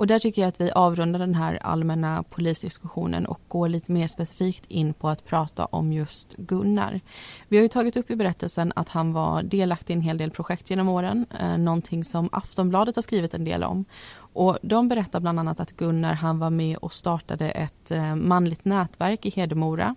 Och 0.00 0.06
där 0.06 0.18
tycker 0.18 0.42
jag 0.42 0.48
att 0.48 0.60
vi 0.60 0.70
avrundar 0.70 1.18
den 1.18 1.34
här 1.34 1.58
allmänna 1.62 2.22
polisdiskussionen 2.22 3.26
och 3.26 3.40
går 3.48 3.68
lite 3.68 3.92
mer 3.92 4.06
specifikt 4.06 4.66
in 4.68 4.94
på 4.94 5.08
att 5.08 5.24
prata 5.24 5.64
om 5.64 5.92
just 5.92 6.36
Gunnar. 6.36 7.00
Vi 7.48 7.56
har 7.56 7.62
ju 7.62 7.68
tagit 7.68 7.96
upp 7.96 8.10
i 8.10 8.16
berättelsen 8.16 8.72
att 8.76 8.88
han 8.88 9.12
var 9.12 9.42
delaktig 9.42 9.94
i 9.94 9.96
en 9.96 10.02
hel 10.02 10.18
del 10.18 10.30
projekt 10.30 10.70
genom 10.70 10.88
åren, 10.88 11.26
eh, 11.40 11.58
någonting 11.58 12.04
som 12.04 12.28
Aftonbladet 12.32 12.96
har 12.96 13.02
skrivit 13.02 13.34
en 13.34 13.44
del 13.44 13.64
om. 13.64 13.84
Och 14.32 14.58
de 14.62 14.88
berättar 14.88 15.20
bland 15.20 15.40
annat 15.40 15.60
att 15.60 15.76
Gunnar 15.76 16.14
han 16.14 16.38
var 16.38 16.50
med 16.50 16.76
och 16.76 16.92
startade 16.92 17.50
ett 17.50 17.90
eh, 17.90 18.14
manligt 18.14 18.64
nätverk 18.64 19.26
i 19.26 19.30
Hedemora. 19.30 19.94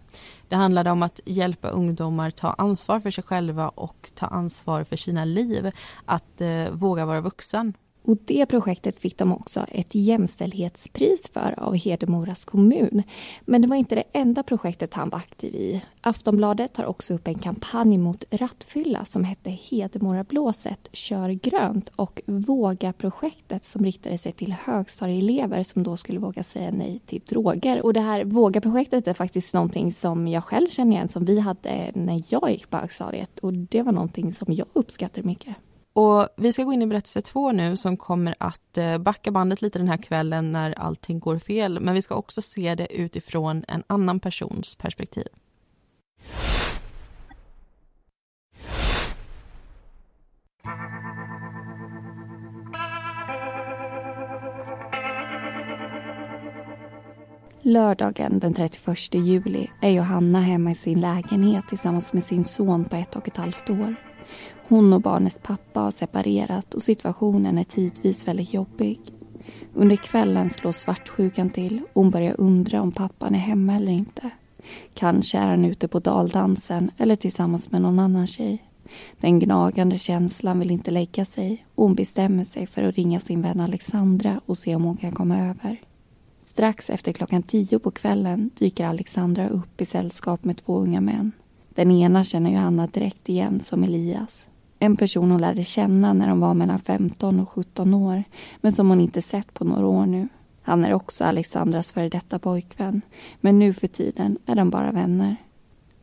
Det 0.47 0.55
handlade 0.55 0.91
om 0.91 1.03
att 1.03 1.19
hjälpa 1.25 1.67
ungdomar 1.67 2.29
ta 2.31 2.49
ansvar 2.49 2.99
för 2.99 3.11
sig 3.11 3.23
själva 3.23 3.69
och 3.69 4.11
ta 4.15 4.25
ansvar 4.25 4.83
för 4.83 4.95
sina 4.95 5.25
liv, 5.25 5.71
att 6.05 6.41
eh, 6.41 6.69
våga 6.71 7.05
vara 7.05 7.21
vuxen. 7.21 7.73
Och 8.05 8.17
det 8.25 8.45
projektet 8.45 8.99
fick 8.99 9.17
de 9.17 9.33
också 9.33 9.65
ett 9.71 9.95
jämställdhetspris 9.95 11.29
för 11.33 11.59
av 11.59 11.75
Hedemoras 11.75 12.45
kommun. 12.45 13.03
Men 13.45 13.61
det 13.61 13.67
var 13.67 13.75
inte 13.75 13.95
det 13.95 14.03
enda 14.13 14.43
projektet 14.43 14.93
han 14.93 15.09
var 15.09 15.17
aktiv 15.17 15.55
i. 15.55 15.81
Aftonbladet 16.01 16.73
tar 16.73 16.85
också 16.85 17.13
upp 17.13 17.27
en 17.27 17.39
kampanj 17.39 17.97
mot 17.97 18.23
rattfylla 18.31 19.05
som 19.05 19.23
hette 19.23 19.49
Hedemora 19.49 20.23
blåset 20.23 20.89
kör 20.91 21.29
grönt 21.29 21.89
och 21.95 22.21
Våga-projektet 22.25 23.65
som 23.65 23.85
riktade 23.85 24.17
sig 24.17 24.31
till 24.31 24.53
högstadieelever 24.53 25.63
som 25.63 25.83
då 25.83 25.97
skulle 25.97 26.19
våga 26.19 26.43
säga 26.43 26.71
nej 26.71 26.99
till 27.05 27.21
droger. 27.29 27.81
Och 27.85 27.93
det 27.93 28.01
här 28.01 28.23
Våga-projektet 28.23 29.07
är 29.07 29.13
faktiskt 29.13 29.53
någonting 29.53 29.93
som 29.93 30.27
jag 30.27 30.43
själv 30.43 30.67
känner 30.67 30.91
igen 30.91 31.07
som 31.07 31.25
vi 31.25 31.39
hade 31.39 31.91
när 31.95 32.23
jag 32.29 32.51
gick 32.51 32.69
på 32.69 32.77
högstadiet 32.77 33.39
och 33.39 33.53
det 33.53 33.81
var 33.81 33.91
någonting 33.91 34.33
som 34.33 34.53
jag 34.53 34.67
uppskattade 34.73 35.27
mycket. 35.27 35.55
Och 35.93 36.27
vi 36.37 36.53
ska 36.53 36.63
gå 36.63 36.73
in 36.73 36.81
i 36.81 36.87
berättelse 36.87 37.21
två 37.21 37.51
nu 37.51 37.77
som 37.77 37.97
kommer 37.97 38.35
att 38.39 38.77
eh, 38.77 38.97
backa 38.97 39.31
bandet 39.31 39.61
lite 39.61 39.79
den 39.79 39.87
här 39.87 39.97
kvällen 39.97 40.51
när 40.51 40.79
allting 40.79 41.19
går 41.19 41.39
fel. 41.39 41.79
Men 41.79 41.93
vi 41.93 42.01
ska 42.01 42.15
också 42.15 42.41
se 42.41 42.75
det 42.75 42.95
utifrån 42.95 43.65
en 43.67 43.83
annan 43.87 44.19
persons 44.19 44.75
perspektiv. 44.75 45.27
Lördagen 57.65 58.39
den 58.39 58.53
31 58.53 59.13
juli 59.13 59.69
är 59.81 59.89
Johanna 59.89 60.39
hemma 60.39 60.71
i 60.71 60.75
sin 60.75 60.99
lägenhet 60.99 61.67
tillsammans 61.67 62.13
med 62.13 62.23
sin 62.23 62.45
son 62.45 62.85
på 62.85 62.95
ett 62.95 63.15
och 63.15 63.27
ett 63.27 63.37
halvt 63.37 63.69
år. 63.69 64.12
Hon 64.67 64.93
och 64.93 65.01
barnets 65.01 65.39
pappa 65.43 65.79
har 65.79 65.91
separerat 65.91 66.73
och 66.73 66.83
situationen 66.83 67.57
är 67.57 67.63
tidvis 67.63 68.27
väldigt 68.27 68.53
jobbig. 68.53 68.99
Under 69.73 69.95
kvällen 69.95 70.49
slår 70.49 70.71
svartsjukan 70.71 71.49
till 71.49 71.81
och 71.93 72.01
hon 72.01 72.11
börjar 72.11 72.35
undra 72.37 72.81
om 72.81 72.91
pappan 72.91 73.35
är 73.35 73.39
hemma 73.39 73.75
eller 73.75 73.91
inte. 73.91 74.29
Kanske 74.93 75.37
är 75.37 75.47
han 75.47 75.65
ute 75.65 75.87
på 75.87 75.99
daldansen 75.99 76.91
eller 76.97 77.15
tillsammans 77.15 77.71
med 77.71 77.81
någon 77.81 77.99
annan 77.99 78.27
tjej. 78.27 78.63
Den 79.19 79.39
gnagande 79.39 79.97
känslan 79.97 80.59
vill 80.59 80.71
inte 80.71 80.91
lägga 80.91 81.25
sig 81.25 81.65
och 81.75 81.83
hon 81.83 81.95
bestämmer 81.95 82.43
sig 82.43 82.67
för 82.67 82.83
att 82.83 82.95
ringa 82.95 83.19
sin 83.19 83.41
vän 83.41 83.59
Alexandra 83.59 84.41
och 84.45 84.57
se 84.57 84.75
om 84.75 84.83
hon 84.83 84.97
kan 84.97 85.11
komma 85.11 85.39
över. 85.39 85.81
Strax 86.41 86.89
efter 86.89 87.11
klockan 87.11 87.43
tio 87.43 87.79
på 87.79 87.91
kvällen 87.91 88.49
dyker 88.59 88.85
Alexandra 88.85 89.47
upp 89.47 89.81
i 89.81 89.85
sällskap 89.85 90.43
med 90.43 90.57
två 90.57 90.79
unga 90.79 91.01
män. 91.01 91.31
Den 91.69 91.91
ena 91.91 92.23
känner 92.23 92.51
Johanna 92.51 92.87
direkt 92.87 93.29
igen 93.29 93.59
som 93.59 93.83
Elias. 93.83 94.45
En 94.83 94.97
person 94.97 95.31
hon 95.31 95.41
lärde 95.41 95.63
känna 95.63 96.13
när 96.13 96.27
de 96.27 96.39
var 96.39 96.53
mellan 96.53 96.79
15 96.79 97.39
och 97.39 97.49
17 97.49 97.93
år 97.93 98.23
men 98.61 98.73
som 98.73 98.89
hon 98.89 99.01
inte 99.01 99.21
sett 99.21 99.53
på 99.53 99.63
några 99.65 99.87
år 99.87 100.05
nu. 100.05 100.27
Han 100.61 100.85
är 100.85 100.93
också 100.93 101.23
Alexandras 101.23 101.91
före 101.91 102.09
detta 102.09 102.39
pojkvän 102.39 103.01
men 103.41 103.59
nu 103.59 103.73
för 103.73 103.87
tiden 103.87 104.37
är 104.45 104.55
de 104.55 104.69
bara 104.69 104.91
vänner. 104.91 105.35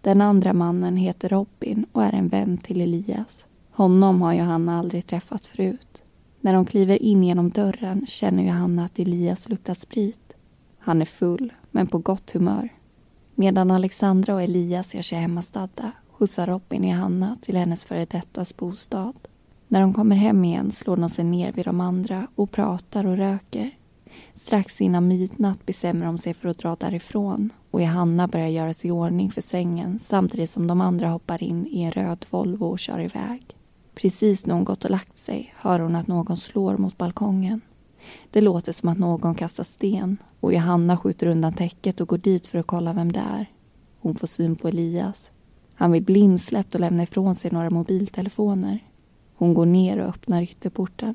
Den 0.01 0.21
andra 0.21 0.53
mannen 0.53 0.97
heter 0.97 1.29
Robin 1.29 1.87
och 1.93 2.05
är 2.05 2.13
en 2.13 2.29
vän 2.29 2.59
till 2.59 2.81
Elias. 2.81 3.47
Honom 3.71 4.23
har 4.23 4.33
Johanna 4.33 4.79
aldrig 4.79 5.07
träffat 5.07 5.47
förut. 5.47 6.03
När 6.41 6.53
de 6.53 6.67
kliver 6.67 7.03
in 7.03 7.25
genom 7.25 7.51
dörren 7.51 8.07
känner 8.07 8.43
Johanna 8.43 8.85
att 8.85 8.99
Elias 8.99 9.49
luktar 9.49 9.75
sprit. 9.75 10.33
Han 10.79 11.01
är 11.01 11.07
full, 11.07 11.53
men 11.71 11.87
på 11.87 11.99
gott 11.99 12.31
humör. 12.31 12.69
Medan 13.35 13.71
Alexandra 13.71 14.35
och 14.35 14.43
Elias 14.43 14.95
gör 14.95 15.03
sig 15.03 15.19
hemmastadda 15.19 15.93
skjutsar 16.21 16.47
Robin 16.47 16.85
Johanna 16.85 17.39
till 17.43 17.57
hennes 17.57 17.85
före 17.85 18.05
dettas 18.05 18.57
bostad. 18.57 19.15
När 19.69 19.81
de 19.81 19.95
kommer 19.95 20.17
hem 20.17 20.45
igen 20.45 20.73
slår 20.73 20.97
de 20.97 21.11
sig 21.11 21.25
ner 21.25 21.53
vid 21.53 21.65
de 21.65 21.81
andra 21.81 22.27
och 22.35 22.51
pratar 22.51 23.07
och 23.07 23.17
röker. 23.17 23.71
Strax 24.35 24.81
innan 24.81 25.09
midnatt 25.09 25.67
bestämmer 25.67 26.07
de 26.07 26.19
sig 26.19 26.35
för 26.35 26.49
att 26.49 26.59
dra 26.59 26.77
därifrån 26.77 27.53
och 27.71 27.83
Johanna 27.83 28.29
börjar 28.29 28.49
göra 28.49 28.75
sig 28.75 28.89
i 28.89 28.91
ordning 28.91 29.31
för 29.31 29.43
sängen 29.43 29.99
samtidigt 30.03 30.51
som 30.51 30.67
de 30.67 30.81
andra 30.81 31.09
hoppar 31.09 31.43
in 31.43 31.67
i 31.67 31.83
en 31.83 31.93
röd 31.93 32.27
Volvo 32.31 32.67
och 32.67 32.79
kör 32.79 33.01
iväg. 33.01 33.57
Precis 33.95 34.47
när 34.47 34.55
hon 34.55 34.65
gått 34.65 34.85
och 34.85 34.91
lagt 34.91 35.19
sig 35.19 35.55
hör 35.57 35.81
hon 35.81 35.97
att 35.97 36.07
någon 36.07 36.37
slår 36.37 36.77
mot 36.77 36.99
balkongen. 36.99 37.61
Det 38.31 38.41
låter 38.41 38.73
som 38.73 38.89
att 38.89 38.99
någon 38.99 39.35
kastar 39.35 39.65
sten 39.65 40.17
och 40.41 40.53
Johanna 40.53 40.97
skjuter 40.97 41.27
undan 41.27 41.53
täcket 41.53 42.01
och 42.01 42.09
går 42.09 42.19
dit 42.19 42.47
för 42.47 42.59
att 42.59 42.67
kolla 42.67 42.93
vem 42.93 43.13
det 43.13 43.23
är. 43.39 43.47
Hon 44.01 44.15
får 44.15 44.27
syn 44.27 44.57
på 44.57 44.69
Elias. 44.69 45.31
Han 45.81 45.93
vill 45.93 46.03
bli 46.03 46.21
insläppt 46.21 46.75
och 46.75 46.81
lämna 46.81 47.03
ifrån 47.03 47.35
sig 47.35 47.51
några 47.51 47.71
mobiltelefoner. 47.71 48.79
Hon 49.35 49.55
går 49.55 49.67
ner 49.67 49.99
och 49.99 50.09
öppnar 50.09 50.43
ytterporten. 50.43 51.15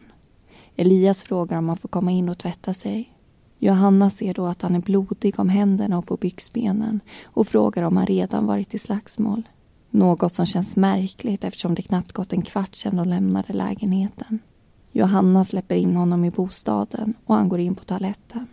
Elias 0.75 1.23
frågar 1.23 1.57
om 1.57 1.67
han 1.67 1.77
får 1.77 1.89
komma 1.89 2.11
in 2.11 2.29
och 2.29 2.37
tvätta 2.37 2.73
sig. 2.73 3.13
Johanna 3.57 4.09
ser 4.09 4.33
då 4.33 4.45
att 4.45 4.61
han 4.61 4.75
är 4.75 4.79
blodig 4.79 5.39
om 5.39 5.49
händerna 5.49 5.97
och 5.97 6.07
på 6.07 6.17
byxbenen 6.17 6.99
och 7.23 7.47
frågar 7.47 7.83
om 7.83 7.97
han 7.97 8.05
redan 8.05 8.45
varit 8.45 8.73
i 8.73 8.79
slagsmål. 8.79 9.43
Något 9.89 10.33
som 10.33 10.45
känns 10.45 10.75
märkligt 10.75 11.43
eftersom 11.43 11.75
det 11.75 11.81
knappt 11.81 12.11
gått 12.11 12.33
en 12.33 12.41
kvart 12.41 12.75
sedan 12.75 12.95
de 12.95 13.07
lämnade 13.07 13.53
lägenheten. 13.53 14.39
Johanna 14.91 15.45
släpper 15.45 15.75
in 15.75 15.95
honom 15.95 16.25
i 16.25 16.31
bostaden 16.31 17.13
och 17.25 17.35
han 17.35 17.49
går 17.49 17.59
in 17.59 17.75
på 17.75 17.83
toaletten. 17.83 18.47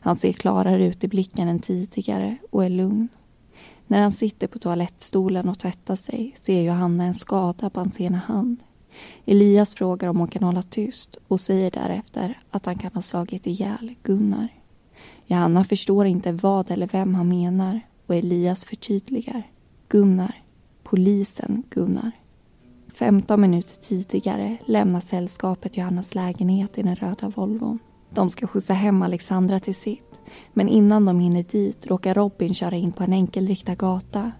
Han 0.00 0.16
ser 0.16 0.32
klarare 0.32 0.86
ut 0.86 1.04
i 1.04 1.08
blicken 1.08 1.48
än 1.48 1.58
tidigare 1.58 2.36
och 2.50 2.64
är 2.64 2.70
lugn. 2.70 3.08
När 3.86 4.02
han 4.02 4.12
sitter 4.12 4.46
på 4.46 4.58
toalettstolen 4.58 5.48
och 5.48 5.58
tvättar 5.58 5.96
sig 5.96 6.34
ser 6.36 6.62
Johanna 6.62 7.04
en 7.04 7.14
skada 7.14 7.70
på 7.70 7.80
hans 7.80 8.00
ena 8.00 8.18
hand. 8.18 8.56
Elias 9.24 9.74
frågar 9.74 10.08
om 10.08 10.18
hon 10.18 10.28
kan 10.28 10.42
hålla 10.42 10.62
tyst 10.62 11.16
och 11.28 11.40
säger 11.40 11.70
därefter 11.70 12.38
att 12.50 12.66
han 12.66 12.78
kan 12.78 12.90
ha 12.94 13.02
slagit 13.02 13.46
ihjäl 13.46 13.94
Gunnar. 14.02 14.48
Johanna 15.26 15.64
förstår 15.64 16.06
inte 16.06 16.32
vad 16.32 16.70
eller 16.70 16.86
vem 16.86 17.14
han 17.14 17.28
menar 17.28 17.80
och 18.06 18.14
Elias 18.14 18.64
förtydligar. 18.64 19.42
Gunnar. 19.88 20.40
Polisen 20.82 21.62
Gunnar. 21.70 22.10
15 22.94 23.40
minuter 23.40 23.76
tidigare 23.82 24.56
lämnar 24.66 25.00
sällskapet 25.00 25.76
Johannas 25.76 26.14
lägenhet 26.14 26.78
i 26.78 26.82
den 26.82 26.96
röda 26.96 27.28
Volvon. 27.28 27.78
De 28.10 28.30
ska 28.30 28.46
skjutsa 28.46 28.72
hem 28.72 29.02
Alexandra 29.02 29.60
till 29.60 29.74
sitt. 29.74 30.13
Men 30.52 30.68
innan 30.68 31.04
de 31.04 31.18
hinner 31.18 31.44
dit 31.50 31.86
råkar 31.86 32.14
Robin 32.14 32.54
köra 32.54 32.76
in 32.76 32.92
på 32.92 33.04
en 33.04 33.12
enkelriktad 33.12 33.74
gata. 33.74 34.32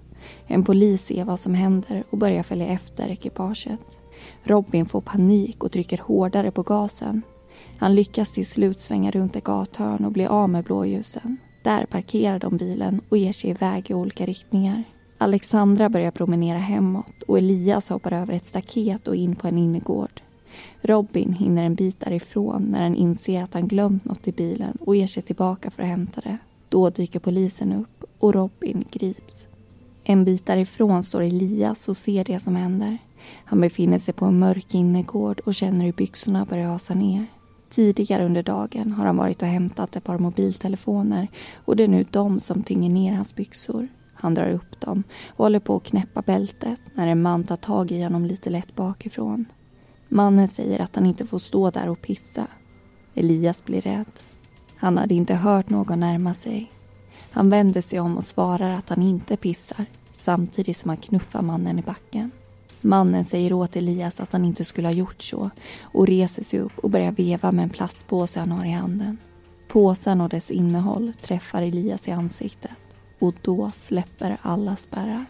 En 0.46 0.64
polis 0.64 1.04
ser 1.04 1.24
vad 1.24 1.40
som 1.40 1.54
händer 1.54 2.04
och 2.10 2.18
börjar 2.18 2.42
följa 2.42 2.66
efter 2.66 3.08
ekipaget. 3.08 3.98
Robin 4.42 4.86
får 4.86 5.00
panik 5.00 5.64
och 5.64 5.72
trycker 5.72 5.98
hårdare 5.98 6.50
på 6.50 6.62
gasen. 6.62 7.22
Han 7.78 7.94
lyckas 7.94 8.32
till 8.32 8.46
slut 8.46 8.80
svänga 8.80 9.10
runt 9.10 9.36
ett 9.36 9.44
gathörn 9.44 10.04
och 10.04 10.12
bli 10.12 10.26
av 10.26 10.48
med 10.48 10.64
blåljusen. 10.64 11.36
Där 11.64 11.86
parkerar 11.86 12.38
de 12.38 12.56
bilen 12.56 13.00
och 13.08 13.16
ger 13.16 13.32
sig 13.32 13.50
iväg 13.50 13.90
i 13.90 13.94
olika 13.94 14.26
riktningar. 14.26 14.82
Alexandra 15.18 15.88
börjar 15.88 16.10
promenera 16.10 16.58
hemåt 16.58 17.22
och 17.28 17.38
Elias 17.38 17.88
hoppar 17.88 18.12
över 18.12 18.34
ett 18.34 18.44
staket 18.44 19.08
och 19.08 19.16
in 19.16 19.36
på 19.36 19.48
en 19.48 19.58
innergård. 19.58 20.23
Robin 20.82 21.32
hinner 21.32 21.64
en 21.64 21.74
bit 21.74 22.00
därifrån 22.00 22.62
när 22.62 22.82
han 22.82 22.94
inser 22.94 23.42
att 23.42 23.54
han 23.54 23.68
glömt 23.68 24.04
något 24.04 24.28
i 24.28 24.32
bilen 24.32 24.76
och 24.80 24.96
ger 24.96 25.06
sig 25.06 25.22
tillbaka 25.22 25.70
för 25.70 25.82
att 25.82 25.88
hämta 25.88 26.20
det. 26.20 26.38
Då 26.68 26.90
dyker 26.90 27.18
polisen 27.18 27.72
upp 27.72 28.04
och 28.18 28.34
Robin 28.34 28.84
grips. 28.90 29.46
En 30.04 30.24
bit 30.24 30.46
därifrån 30.46 31.02
står 31.02 31.20
Elias 31.20 31.88
och 31.88 31.96
ser 31.96 32.24
det 32.24 32.40
som 32.40 32.56
händer. 32.56 32.98
Han 33.44 33.60
befinner 33.60 33.98
sig 33.98 34.14
på 34.14 34.24
en 34.24 34.38
mörk 34.38 34.74
innergård 34.74 35.40
och 35.40 35.54
känner 35.54 35.84
hur 35.84 35.92
byxorna 35.92 36.44
börjar 36.44 36.68
hasa 36.68 36.94
ner. 36.94 37.26
Tidigare 37.70 38.24
under 38.24 38.42
dagen 38.42 38.92
har 38.92 39.06
han 39.06 39.16
varit 39.16 39.42
och 39.42 39.48
hämtat 39.48 39.96
ett 39.96 40.04
par 40.04 40.18
mobiltelefoner 40.18 41.28
och 41.54 41.76
det 41.76 41.84
är 41.84 41.88
nu 41.88 42.04
de 42.10 42.40
som 42.40 42.62
tynger 42.62 42.90
ner 42.90 43.14
hans 43.14 43.34
byxor. 43.34 43.88
Han 44.14 44.34
drar 44.34 44.50
upp 44.50 44.80
dem 44.80 45.02
och 45.28 45.44
håller 45.44 45.60
på 45.60 45.76
att 45.76 45.84
knäppa 45.84 46.22
bältet 46.22 46.80
när 46.94 47.08
en 47.08 47.22
man 47.22 47.44
tar 47.44 47.56
tag 47.56 47.90
i 47.90 48.02
honom 48.02 48.24
lite 48.24 48.50
lätt 48.50 48.74
bakifrån. 48.74 49.44
Mannen 50.08 50.48
säger 50.48 50.80
att 50.80 50.96
han 50.96 51.06
inte 51.06 51.26
får 51.26 51.38
stå 51.38 51.70
där 51.70 51.88
och 51.88 52.02
pissa. 52.02 52.46
Elias 53.14 53.64
blir 53.64 53.80
rädd. 53.80 54.10
Han 54.76 54.98
hade 54.98 55.14
inte 55.14 55.34
hört 55.34 55.70
någon 55.70 56.00
närma 56.00 56.34
sig. 56.34 56.70
Han 57.30 57.50
vänder 57.50 57.82
sig 57.82 58.00
om 58.00 58.16
och 58.16 58.24
svarar 58.24 58.70
att 58.70 58.88
han 58.88 59.02
inte 59.02 59.36
pissar 59.36 59.86
samtidigt 60.12 60.76
som 60.76 60.88
han 60.88 60.96
knuffar 60.96 61.42
mannen 61.42 61.78
i 61.78 61.82
backen. 61.82 62.30
Mannen 62.80 63.24
säger 63.24 63.52
åt 63.52 63.76
Elias 63.76 64.20
att 64.20 64.32
han 64.32 64.44
inte 64.44 64.64
skulle 64.64 64.88
ha 64.88 64.92
gjort 64.92 65.22
så 65.22 65.50
och 65.82 66.06
reser 66.06 66.44
sig 66.44 66.60
upp 66.60 66.78
och 66.78 66.90
börjar 66.90 67.12
veva 67.12 67.52
med 67.52 67.62
en 67.62 67.70
plastpåse 67.70 68.40
han 68.40 68.52
har 68.52 68.64
i 68.64 68.70
handen. 68.70 69.18
Påsen 69.68 70.20
och 70.20 70.28
dess 70.28 70.50
innehåll 70.50 71.12
träffar 71.20 71.62
Elias 71.62 72.08
i 72.08 72.10
ansiktet 72.10 72.70
och 73.18 73.34
då 73.42 73.70
släpper 73.74 74.36
alla 74.42 74.76
spärrar. 74.76 75.24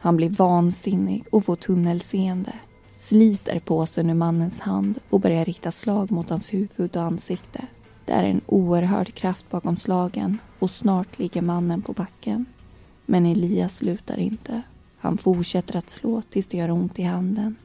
Han 0.00 0.16
blir 0.16 0.30
vansinnig 0.30 1.24
och 1.32 1.44
får 1.44 1.56
tunnelseende 1.56 2.52
sliter 3.00 3.58
påsen 3.60 4.10
ur 4.10 4.14
mannens 4.14 4.60
hand 4.60 4.98
och 5.10 5.20
börjar 5.20 5.44
rikta 5.44 5.72
slag 5.72 6.10
mot 6.10 6.30
hans 6.30 6.54
huvud 6.54 6.96
och 6.96 7.02
ansikte. 7.02 7.66
Det 8.04 8.12
är 8.12 8.24
en 8.24 8.40
oerhörd 8.46 9.14
kraft 9.14 9.50
bakom 9.50 9.76
slagen 9.76 10.38
och 10.58 10.70
snart 10.70 11.18
ligger 11.18 11.42
mannen 11.42 11.82
på 11.82 11.92
backen. 11.92 12.46
Men 13.06 13.26
Elias 13.26 13.76
slutar 13.76 14.18
inte. 14.18 14.62
Han 14.98 15.18
fortsätter 15.18 15.76
att 15.76 15.90
slå 15.90 16.22
tills 16.22 16.46
det 16.46 16.56
gör 16.56 16.70
ont 16.70 16.98
i 16.98 17.02
handen. 17.02 17.56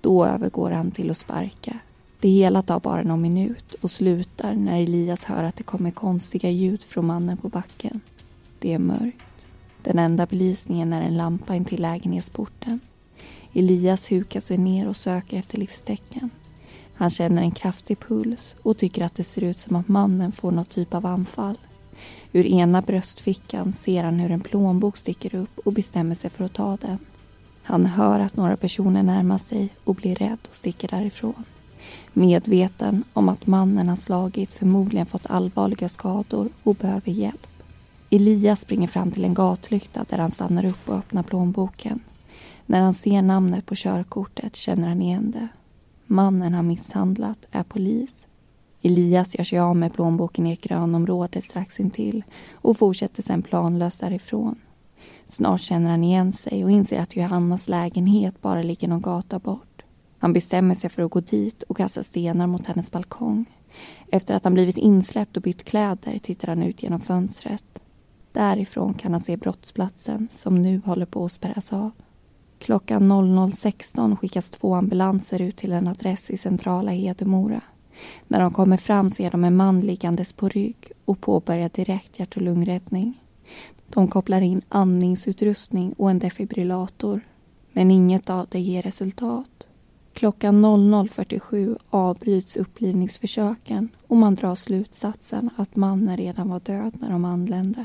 Då 0.00 0.24
övergår 0.24 0.70
han 0.70 0.90
till 0.90 1.10
att 1.10 1.18
sparka. 1.18 1.78
Det 2.20 2.28
hela 2.28 2.62
tar 2.62 2.80
bara 2.80 3.02
någon 3.02 3.22
minut 3.22 3.74
och 3.80 3.90
slutar 3.90 4.54
när 4.54 4.82
Elias 4.82 5.24
hör 5.24 5.44
att 5.44 5.56
det 5.56 5.62
kommer 5.62 5.90
konstiga 5.90 6.50
ljud 6.50 6.82
från 6.82 7.06
mannen 7.06 7.36
på 7.36 7.48
backen. 7.48 8.00
Det 8.58 8.72
är 8.72 8.78
mörkt. 8.78 9.46
Den 9.82 9.98
enda 9.98 10.26
belysningen 10.26 10.92
är 10.92 11.02
en 11.02 11.16
lampa 11.16 11.54
intill 11.54 11.82
lägenhetsporten. 11.82 12.80
Elias 13.54 14.12
hukar 14.12 14.40
sig 14.40 14.58
ner 14.58 14.88
och 14.88 14.96
söker 14.96 15.38
efter 15.38 15.58
livstecken. 15.58 16.30
Han 16.94 17.10
känner 17.10 17.42
en 17.42 17.50
kraftig 17.50 18.00
puls 18.00 18.56
och 18.62 18.76
tycker 18.76 19.04
att 19.04 19.14
det 19.14 19.24
ser 19.24 19.42
ut 19.42 19.58
som 19.58 19.76
att 19.76 19.88
mannen 19.88 20.32
får 20.32 20.50
något 20.50 20.68
typ 20.68 20.94
av 20.94 21.06
anfall. 21.06 21.58
Ur 22.32 22.46
ena 22.46 22.82
bröstfickan 22.82 23.72
ser 23.72 24.04
han 24.04 24.20
hur 24.20 24.30
en 24.30 24.40
plånbok 24.40 24.96
sticker 24.96 25.34
upp 25.34 25.58
och 25.58 25.72
bestämmer 25.72 26.14
sig 26.14 26.30
för 26.30 26.44
att 26.44 26.54
ta 26.54 26.76
den. 26.76 26.98
Han 27.62 27.86
hör 27.86 28.20
att 28.20 28.36
några 28.36 28.56
personer 28.56 29.02
närmar 29.02 29.38
sig 29.38 29.68
och 29.84 29.94
blir 29.94 30.14
rädd 30.14 30.38
och 30.48 30.54
sticker 30.54 30.88
därifrån. 30.88 31.44
Medveten 32.12 33.04
om 33.12 33.28
att 33.28 33.46
mannen 33.46 33.88
han 33.88 33.96
slagit 33.96 34.54
förmodligen 34.54 35.06
fått 35.06 35.26
allvarliga 35.26 35.88
skador 35.88 36.48
och 36.62 36.74
behöver 36.74 37.12
hjälp. 37.12 37.46
Elias 38.10 38.60
springer 38.60 38.88
fram 38.88 39.10
till 39.10 39.24
en 39.24 39.34
gatlykta 39.34 40.04
där 40.08 40.18
han 40.18 40.30
stannar 40.30 40.64
upp 40.64 40.88
och 40.88 40.96
öppnar 40.96 41.22
plånboken. 41.22 42.00
När 42.66 42.80
han 42.80 42.94
ser 42.94 43.22
namnet 43.22 43.66
på 43.66 43.74
körkortet 43.74 44.56
känner 44.56 44.88
han 44.88 45.02
igen 45.02 45.30
det. 45.30 45.48
Mannen 46.06 46.54
han 46.54 46.66
misshandlat 46.66 47.46
är 47.50 47.62
polis. 47.62 48.26
Elias 48.82 49.38
gör 49.38 49.44
sig 49.44 49.58
av 49.58 49.76
med 49.76 49.94
plånboken 49.94 50.46
i 50.46 50.52
ett 50.52 50.60
grönområde 50.60 51.42
strax 51.42 51.80
intill 51.80 52.24
och 52.52 52.78
fortsätter 52.78 53.22
sen 53.22 53.42
planlöst 53.42 54.00
därifrån. 54.00 54.60
Snart 55.26 55.60
känner 55.60 55.90
han 55.90 56.04
igen 56.04 56.32
sig 56.32 56.64
och 56.64 56.70
inser 56.70 57.00
att 57.00 57.16
Johannas 57.16 57.68
lägenhet 57.68 58.42
bara 58.42 58.62
ligger 58.62 58.88
någon 58.88 59.02
gata 59.02 59.38
bort. 59.38 59.82
Han 60.18 60.32
bestämmer 60.32 60.74
sig 60.74 60.90
för 60.90 61.02
att 61.02 61.10
gå 61.10 61.20
dit 61.20 61.62
och 61.62 61.76
kasta 61.76 62.02
stenar 62.02 62.46
mot 62.46 62.66
hennes 62.66 62.90
balkong. 62.90 63.44
Efter 64.10 64.34
att 64.34 64.44
han 64.44 64.54
blivit 64.54 64.76
insläppt 64.76 65.36
och 65.36 65.42
bytt 65.42 65.64
kläder 65.64 66.18
tittar 66.18 66.48
han 66.48 66.62
ut 66.62 66.82
genom 66.82 67.00
fönstret. 67.00 67.64
Därifrån 68.32 68.94
kan 68.94 69.12
han 69.12 69.20
se 69.20 69.36
brottsplatsen 69.36 70.28
som 70.32 70.62
nu 70.62 70.80
håller 70.84 71.06
på 71.06 71.24
att 71.24 71.32
spärras 71.32 71.72
av. 71.72 71.90
Klockan 72.64 73.12
00.16 73.12 74.16
skickas 74.16 74.50
två 74.50 74.74
ambulanser 74.74 75.40
ut 75.40 75.56
till 75.56 75.72
en 75.72 75.88
adress 75.88 76.30
i 76.30 76.36
centrala 76.36 76.90
Hedemora. 76.90 77.60
När 78.28 78.40
de 78.40 78.52
kommer 78.52 78.76
fram 78.76 79.10
ser 79.10 79.30
de 79.30 79.44
en 79.44 79.56
man 79.56 79.80
liggandes 79.80 80.32
på 80.32 80.48
rygg 80.48 80.92
och 81.04 81.20
påbörjar 81.20 81.70
direkt 81.74 82.18
hjärt 82.18 82.36
och 82.36 82.42
lungräddning. 82.42 83.20
De 83.88 84.08
kopplar 84.08 84.40
in 84.40 84.62
andningsutrustning 84.68 85.92
och 85.92 86.10
en 86.10 86.18
defibrillator. 86.18 87.20
Men 87.72 87.90
inget 87.90 88.30
av 88.30 88.46
det 88.50 88.60
ger 88.60 88.82
resultat. 88.82 89.68
Klockan 90.12 90.64
00.47 90.64 91.78
avbryts 91.90 92.56
upplivningsförsöken 92.56 93.88
och 94.06 94.16
man 94.16 94.34
drar 94.34 94.54
slutsatsen 94.54 95.50
att 95.56 95.76
mannen 95.76 96.16
redan 96.16 96.48
var 96.48 96.60
död 96.60 96.96
när 97.00 97.10
de 97.10 97.24
anlände. 97.24 97.84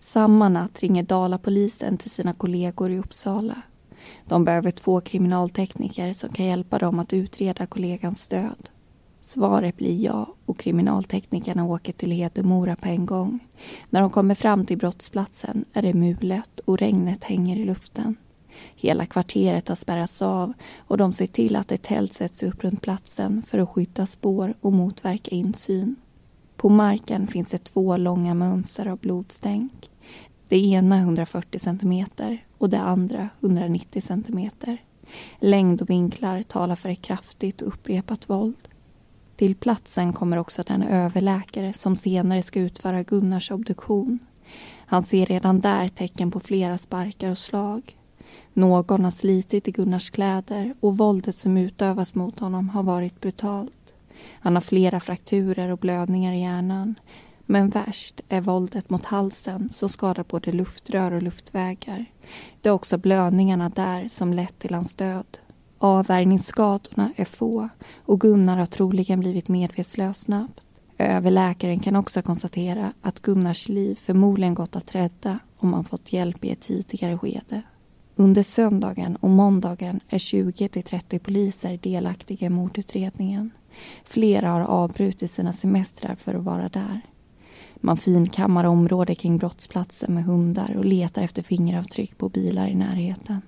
Samma 0.00 0.48
natt 0.48 0.80
ringer 0.80 1.02
Dalapolisen 1.02 1.98
till 1.98 2.10
sina 2.10 2.32
kollegor 2.32 2.90
i 2.90 2.98
Uppsala 2.98 3.62
de 4.26 4.44
behöver 4.44 4.70
två 4.70 5.00
kriminaltekniker 5.00 6.12
som 6.12 6.30
kan 6.30 6.46
hjälpa 6.46 6.78
dem 6.78 6.98
att 6.98 7.12
utreda 7.12 7.66
kollegans 7.66 8.28
död. 8.28 8.70
Svaret 9.20 9.76
blir 9.76 10.04
ja 10.04 10.34
och 10.46 10.58
kriminalteknikerna 10.58 11.64
åker 11.64 11.92
till 11.92 12.10
Hedemora 12.10 12.76
på 12.76 12.88
en 12.88 13.06
gång. 13.06 13.38
När 13.90 14.00
de 14.00 14.10
kommer 14.10 14.34
fram 14.34 14.66
till 14.66 14.78
brottsplatsen 14.78 15.64
är 15.72 15.82
det 15.82 15.94
mulet 15.94 16.60
och 16.60 16.78
regnet 16.78 17.24
hänger 17.24 17.56
i 17.56 17.64
luften. 17.64 18.16
Hela 18.76 19.06
kvarteret 19.06 19.68
har 19.68 19.76
spärrats 19.76 20.22
av 20.22 20.52
och 20.78 20.96
de 20.96 21.12
ser 21.12 21.26
till 21.26 21.56
att 21.56 21.72
ett 21.72 21.82
tält 21.82 22.12
sätts 22.14 22.42
upp 22.42 22.64
runt 22.64 22.82
platsen 22.82 23.42
för 23.46 23.58
att 23.58 23.68
skydda 23.68 24.06
spår 24.06 24.54
och 24.60 24.72
motverka 24.72 25.30
insyn. 25.30 25.96
På 26.56 26.68
marken 26.68 27.26
finns 27.26 27.48
det 27.48 27.64
två 27.64 27.96
långa 27.96 28.34
mönster 28.34 28.86
av 28.86 28.98
blodstänk. 28.98 29.90
Det 30.48 30.58
ena 30.58 30.98
140 30.98 31.60
centimeter 31.60 32.45
och 32.58 32.70
det 32.70 32.80
andra 32.80 33.28
190 33.40 34.02
centimeter. 34.02 34.78
Längd 35.38 35.82
och 35.82 35.90
vinklar 35.90 36.42
talar 36.42 36.76
för 36.76 36.88
ett 36.88 37.02
kraftigt 37.02 37.62
och 37.62 37.68
upprepat 37.68 38.30
våld. 38.30 38.68
Till 39.36 39.54
platsen 39.54 40.12
kommer 40.12 40.36
också 40.36 40.62
den 40.62 40.82
överläkare 40.82 41.72
som 41.72 41.96
senare 41.96 42.42
ska 42.42 42.60
utföra 42.60 43.02
Gunnars 43.02 43.50
obduktion. 43.50 44.18
Han 44.86 45.02
ser 45.02 45.26
redan 45.26 45.60
där 45.60 45.88
tecken 45.88 46.30
på 46.30 46.40
flera 46.40 46.78
sparkar 46.78 47.30
och 47.30 47.38
slag. 47.38 47.96
Någon 48.52 49.04
har 49.04 49.10
slitit 49.10 49.68
i 49.68 49.70
Gunnars 49.70 50.10
kläder 50.10 50.74
och 50.80 50.96
våldet 50.96 51.36
som 51.36 51.56
utövas 51.56 52.14
mot 52.14 52.38
honom 52.38 52.68
har 52.68 52.82
varit 52.82 53.20
brutalt. 53.20 53.94
Han 54.30 54.54
har 54.54 54.60
flera 54.60 55.00
frakturer 55.00 55.68
och 55.68 55.78
blödningar 55.78 56.32
i 56.32 56.40
hjärnan. 56.40 56.94
Men 57.46 57.68
värst 57.70 58.20
är 58.28 58.40
våldet 58.40 58.90
mot 58.90 59.04
halsen 59.04 59.70
som 59.72 59.88
skadar 59.88 60.24
både 60.28 60.52
luftrör 60.52 61.12
och 61.12 61.22
luftvägar. 61.22 62.04
Det 62.60 62.68
är 62.68 62.72
också 62.72 62.98
blödningarna 62.98 63.68
där 63.68 64.08
som 64.08 64.32
lett 64.32 64.58
till 64.58 64.74
hans 64.74 64.94
död. 64.94 65.38
Avvärjningsskadorna 65.78 67.12
är 67.16 67.24
få 67.24 67.68
och 67.96 68.20
Gunnar 68.20 68.56
har 68.56 68.66
troligen 68.66 69.20
blivit 69.20 69.48
medvetslös 69.48 70.18
snabbt. 70.18 70.60
Överläkaren 70.98 71.80
kan 71.80 71.96
också 71.96 72.22
konstatera 72.22 72.92
att 73.00 73.22
Gunnars 73.22 73.68
liv 73.68 73.94
förmodligen 73.94 74.54
gått 74.54 74.76
att 74.76 74.94
rädda 74.94 75.38
om 75.56 75.72
han 75.72 75.84
fått 75.84 76.12
hjälp 76.12 76.44
i 76.44 76.50
ett 76.50 76.60
tidigare 76.60 77.18
skede. 77.18 77.62
Under 78.14 78.42
söndagen 78.42 79.16
och 79.16 79.30
måndagen 79.30 80.00
är 80.08 80.18
20-30 80.18 81.18
poliser 81.18 81.78
delaktiga 81.82 82.46
i 82.46 82.50
mordutredningen. 82.50 83.50
Flera 84.04 84.50
har 84.50 84.60
avbrutit 84.60 85.30
sina 85.30 85.52
semestrar 85.52 86.14
för 86.14 86.34
att 86.34 86.44
vara 86.44 86.68
där. 86.68 87.00
Man 87.80 87.96
finkammar 87.96 88.64
området 88.64 89.18
kring 89.18 89.38
brottsplatsen 89.38 90.14
med 90.14 90.24
hundar 90.24 90.76
och 90.76 90.84
letar 90.84 91.22
efter 91.22 91.42
fingeravtryck 91.42 92.18
på 92.18 92.28
bilar 92.28 92.66
i 92.66 92.74
närheten. 92.74 93.40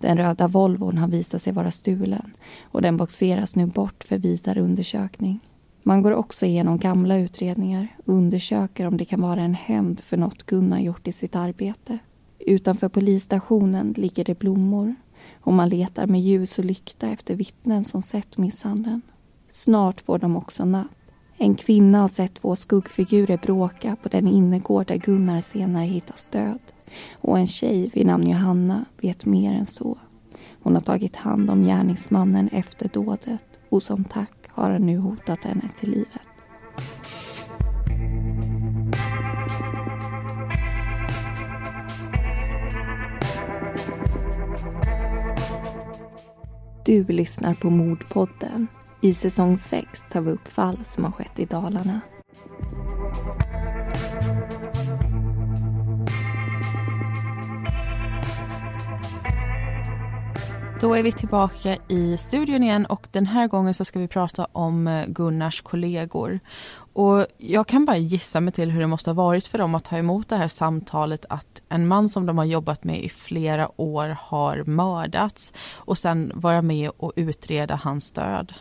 Den 0.00 0.16
röda 0.16 0.48
Volvon 0.48 0.98
har 0.98 1.08
visat 1.08 1.42
sig 1.42 1.52
vara 1.52 1.70
stulen 1.70 2.30
och 2.62 2.82
den 2.82 2.96
boxeras 2.96 3.56
nu 3.56 3.66
bort 3.66 4.04
för 4.04 4.18
vidare 4.18 4.60
undersökning. 4.60 5.40
Man 5.82 6.02
går 6.02 6.12
också 6.12 6.46
igenom 6.46 6.78
gamla 6.78 7.16
utredningar 7.16 7.88
och 8.06 8.14
undersöker 8.14 8.86
om 8.86 8.96
det 8.96 9.04
kan 9.04 9.20
vara 9.20 9.40
en 9.40 9.54
hämnd 9.54 10.00
för 10.00 10.16
något 10.16 10.46
Gunnar 10.46 10.78
gjort 10.78 11.08
i 11.08 11.12
sitt 11.12 11.36
arbete. 11.36 11.98
Utanför 12.38 12.88
polisstationen 12.88 13.94
ligger 13.96 14.24
det 14.24 14.38
blommor 14.38 14.94
och 15.40 15.52
man 15.52 15.68
letar 15.68 16.06
med 16.06 16.20
ljus 16.20 16.58
och 16.58 16.64
lykta 16.64 17.08
efter 17.08 17.34
vittnen 17.34 17.84
som 17.84 18.02
sett 18.02 18.38
misshandeln. 18.38 19.02
Snart 19.50 20.00
får 20.00 20.18
de 20.18 20.36
också 20.36 20.64
napp. 20.64 20.95
En 21.38 21.54
kvinna 21.54 22.00
har 22.00 22.08
sett 22.08 22.34
två 22.34 22.56
skuggfigurer 22.56 23.36
bråka 23.36 23.96
på 24.02 24.08
den 24.08 24.28
innergård 24.28 24.86
där 24.86 24.96
Gunnar 24.96 25.40
senare 25.40 25.84
hittas 25.84 26.28
död. 26.28 26.58
Och 27.12 27.38
en 27.38 27.46
tjej 27.46 27.90
vid 27.94 28.06
namn 28.06 28.30
Johanna 28.30 28.84
vet 29.00 29.26
mer 29.26 29.52
än 29.52 29.66
så. 29.66 29.98
Hon 30.62 30.74
har 30.74 30.80
tagit 30.80 31.16
hand 31.16 31.50
om 31.50 31.62
gärningsmannen 31.62 32.48
efter 32.48 32.88
dådet 32.88 33.44
och 33.68 33.82
som 33.82 34.04
tack 34.04 34.32
har 34.48 34.70
han 34.70 34.86
nu 34.86 34.98
hotat 34.98 35.44
henne 35.44 35.68
till 35.80 35.90
livet. 35.90 36.20
Du 46.84 47.04
lyssnar 47.04 47.54
på 47.54 47.70
Mordpodden. 47.70 48.66
I 49.00 49.14
säsong 49.14 49.58
6 49.58 50.08
tar 50.08 50.20
vi 50.20 50.30
upp 50.30 50.48
fall 50.48 50.84
som 50.84 51.04
har 51.04 51.12
skett 51.12 51.38
i 51.38 51.44
Dalarna. 51.44 52.00
Då 60.80 60.94
är 60.94 61.02
vi 61.02 61.12
tillbaka 61.12 61.76
i 61.88 62.16
studion 62.16 62.62
igen 62.62 62.86
och 62.86 63.06
den 63.10 63.26
här 63.26 63.48
gången 63.48 63.74
så 63.74 63.84
ska 63.84 63.98
vi 63.98 64.08
prata 64.08 64.46
om 64.52 64.86
eh, 64.86 65.06
Gunnars 65.06 65.62
kollegor. 65.62 66.40
Och 66.92 67.26
jag 67.38 67.66
kan 67.66 67.84
bara 67.84 67.96
gissa 67.96 68.40
mig 68.40 68.52
till 68.52 68.70
hur 68.70 68.80
det 68.80 68.86
måste 68.86 69.10
ha 69.10 69.14
varit 69.14 69.46
för 69.46 69.58
dem 69.58 69.74
att 69.74 69.84
ta 69.84 69.96
emot 69.96 70.28
det 70.28 70.36
här 70.36 70.48
samtalet 70.48 71.24
att 71.28 71.62
en 71.68 71.88
man 71.88 72.08
som 72.08 72.26
de 72.26 72.38
har 72.38 72.44
jobbat 72.44 72.84
med 72.84 73.04
i 73.04 73.08
flera 73.08 73.80
år 73.80 74.16
har 74.20 74.64
mördats 74.64 75.52
och 75.76 75.98
sen 75.98 76.32
vara 76.34 76.62
med 76.62 76.90
och 76.96 77.12
utreda 77.16 77.80
hans 77.82 78.12
död. 78.12 78.52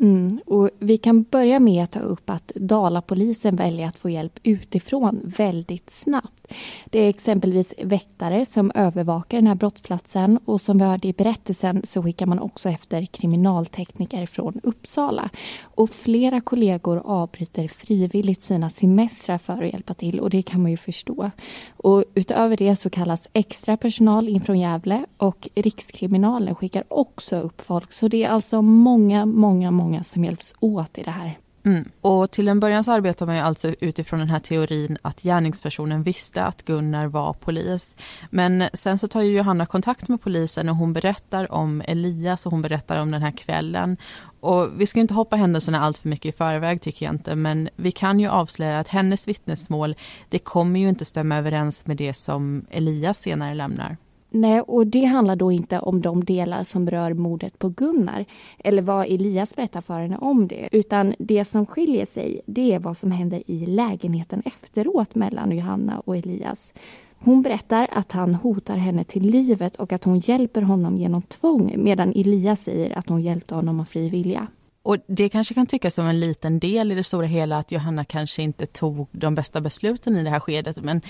Mm, 0.00 0.40
och 0.46 0.70
vi 0.78 0.98
kan 0.98 1.22
börja 1.22 1.60
med 1.60 1.84
att 1.84 1.92
ta 1.92 2.00
upp 2.00 2.30
att 2.30 2.52
Dalapolisen 2.54 3.56
väljer 3.56 3.88
att 3.88 3.98
få 3.98 4.10
hjälp 4.10 4.38
utifrån 4.42 5.20
väldigt 5.24 5.90
snabbt. 5.90 6.43
Det 6.84 6.98
är 6.98 7.08
exempelvis 7.08 7.74
väktare 7.82 8.46
som 8.46 8.72
övervakar 8.74 9.38
den 9.38 9.46
här 9.46 9.54
brottsplatsen 9.54 10.38
och 10.44 10.60
som 10.60 10.78
vi 10.78 10.84
hörde 10.84 11.08
i 11.08 11.12
berättelsen 11.12 11.82
så 11.84 12.02
skickar 12.02 12.26
man 12.26 12.38
också 12.38 12.68
efter 12.68 13.06
kriminaltekniker 13.06 14.26
från 14.26 14.60
Uppsala. 14.62 15.30
Och 15.62 15.90
flera 15.90 16.40
kollegor 16.40 17.02
avbryter 17.04 17.68
frivilligt 17.68 18.42
sina 18.42 18.70
semestrar 18.70 19.38
för 19.38 19.62
att 19.62 19.72
hjälpa 19.72 19.94
till 19.94 20.20
och 20.20 20.30
det 20.30 20.42
kan 20.42 20.62
man 20.62 20.70
ju 20.70 20.76
förstå. 20.76 21.30
Och 21.76 22.04
utöver 22.14 22.56
det 22.56 22.76
så 22.76 22.90
kallas 22.90 23.28
extra 23.32 23.76
personal 23.76 24.28
in 24.28 24.40
från 24.40 24.60
Gävle 24.60 25.04
och 25.16 25.48
Rikskriminalen 25.54 26.54
skickar 26.54 26.84
också 26.88 27.36
upp 27.36 27.60
folk 27.60 27.92
så 27.92 28.08
det 28.08 28.24
är 28.24 28.28
alltså 28.28 28.62
många, 28.62 29.26
många, 29.26 29.70
många 29.70 30.04
som 30.04 30.24
hjälps 30.24 30.54
åt 30.60 30.98
i 30.98 31.02
det 31.02 31.10
här. 31.10 31.38
Mm. 31.64 31.88
Och 32.00 32.30
till 32.30 32.48
en 32.48 32.60
början 32.60 32.84
så 32.84 32.92
arbetar 32.92 33.26
man 33.26 33.34
ju 33.36 33.40
alltså 33.40 33.74
utifrån 33.80 34.18
den 34.18 34.28
här 34.28 34.38
teorin 34.38 34.98
att 35.02 35.22
gärningspersonen 35.22 36.02
visste 36.02 36.44
att 36.44 36.64
Gunnar 36.64 37.06
var 37.06 37.32
polis. 37.32 37.96
Men 38.30 38.64
sen 38.74 38.98
så 38.98 39.08
tar 39.08 39.22
ju 39.22 39.36
Johanna 39.36 39.66
kontakt 39.66 40.08
med 40.08 40.20
polisen 40.20 40.68
och 40.68 40.76
hon 40.76 40.92
berättar 40.92 41.52
om 41.52 41.82
Elias 41.86 42.46
och 42.46 42.52
hon 42.52 42.62
berättar 42.62 43.00
om 43.00 43.10
den 43.10 43.22
här 43.22 43.30
kvällen. 43.30 43.96
Och 44.40 44.68
vi 44.76 44.86
ska 44.86 45.00
inte 45.00 45.14
hoppa 45.14 45.36
händelserna 45.36 45.80
allt 45.80 45.98
för 45.98 46.08
mycket 46.08 46.34
i 46.34 46.38
förväg 46.38 46.80
tycker 46.80 47.06
jag 47.06 47.14
inte, 47.14 47.34
men 47.34 47.68
vi 47.76 47.90
kan 47.90 48.20
ju 48.20 48.28
avslöja 48.28 48.78
att 48.78 48.88
hennes 48.88 49.28
vittnesmål, 49.28 49.94
det 50.28 50.38
kommer 50.38 50.80
ju 50.80 50.88
inte 50.88 51.04
stämma 51.04 51.36
överens 51.36 51.86
med 51.86 51.96
det 51.96 52.14
som 52.14 52.66
Elias 52.70 53.18
senare 53.18 53.54
lämnar. 53.54 53.96
Nej, 54.36 54.60
och 54.60 54.86
det 54.86 55.04
handlar 55.04 55.36
då 55.36 55.52
inte 55.52 55.78
om 55.78 56.00
de 56.00 56.24
delar 56.24 56.62
som 56.62 56.90
rör 56.90 57.14
mordet 57.14 57.58
på 57.58 57.68
Gunnar 57.68 58.24
eller 58.58 58.82
vad 58.82 59.06
Elias 59.06 59.56
berättar 59.56 59.80
för 59.80 60.00
henne 60.00 60.18
om 60.18 60.48
det, 60.48 60.68
utan 60.72 61.14
det 61.18 61.44
som 61.44 61.66
skiljer 61.66 62.06
sig 62.06 62.40
det 62.46 62.72
är 62.72 62.78
vad 62.78 62.96
som 62.96 63.10
händer 63.10 63.42
i 63.46 63.66
lägenheten 63.66 64.42
efteråt 64.44 65.14
mellan 65.14 65.52
Johanna 65.52 66.00
och 66.00 66.16
Elias. 66.16 66.72
Hon 67.18 67.42
berättar 67.42 67.88
att 67.92 68.12
han 68.12 68.34
hotar 68.34 68.76
henne 68.76 69.04
till 69.04 69.22
livet 69.22 69.76
och 69.76 69.92
att 69.92 70.04
hon 70.04 70.18
hjälper 70.18 70.62
honom 70.62 70.96
genom 70.96 71.22
tvång 71.22 71.74
medan 71.76 72.12
Elias 72.16 72.62
säger 72.62 72.98
att 72.98 73.08
hon 73.08 73.20
hjälpte 73.20 73.54
honom 73.54 73.80
av 73.80 73.84
fri 73.84 74.08
vilja. 74.08 74.46
Och 74.84 74.96
det 75.06 75.28
kanske 75.28 75.54
kan 75.54 75.66
tyckas 75.66 75.94
som 75.94 76.06
en 76.06 76.20
liten 76.20 76.58
del 76.58 76.92
i 76.92 76.94
det 76.94 77.04
stora 77.04 77.26
hela 77.26 77.58
att 77.58 77.72
Johanna 77.72 78.04
kanske 78.04 78.42
inte 78.42 78.66
tog 78.66 79.08
de 79.12 79.34
bästa 79.34 79.60
besluten 79.60 80.16
i 80.16 80.22
det 80.22 80.30
här 80.30 80.40
skedet. 80.40 80.76
Men 80.76 81.00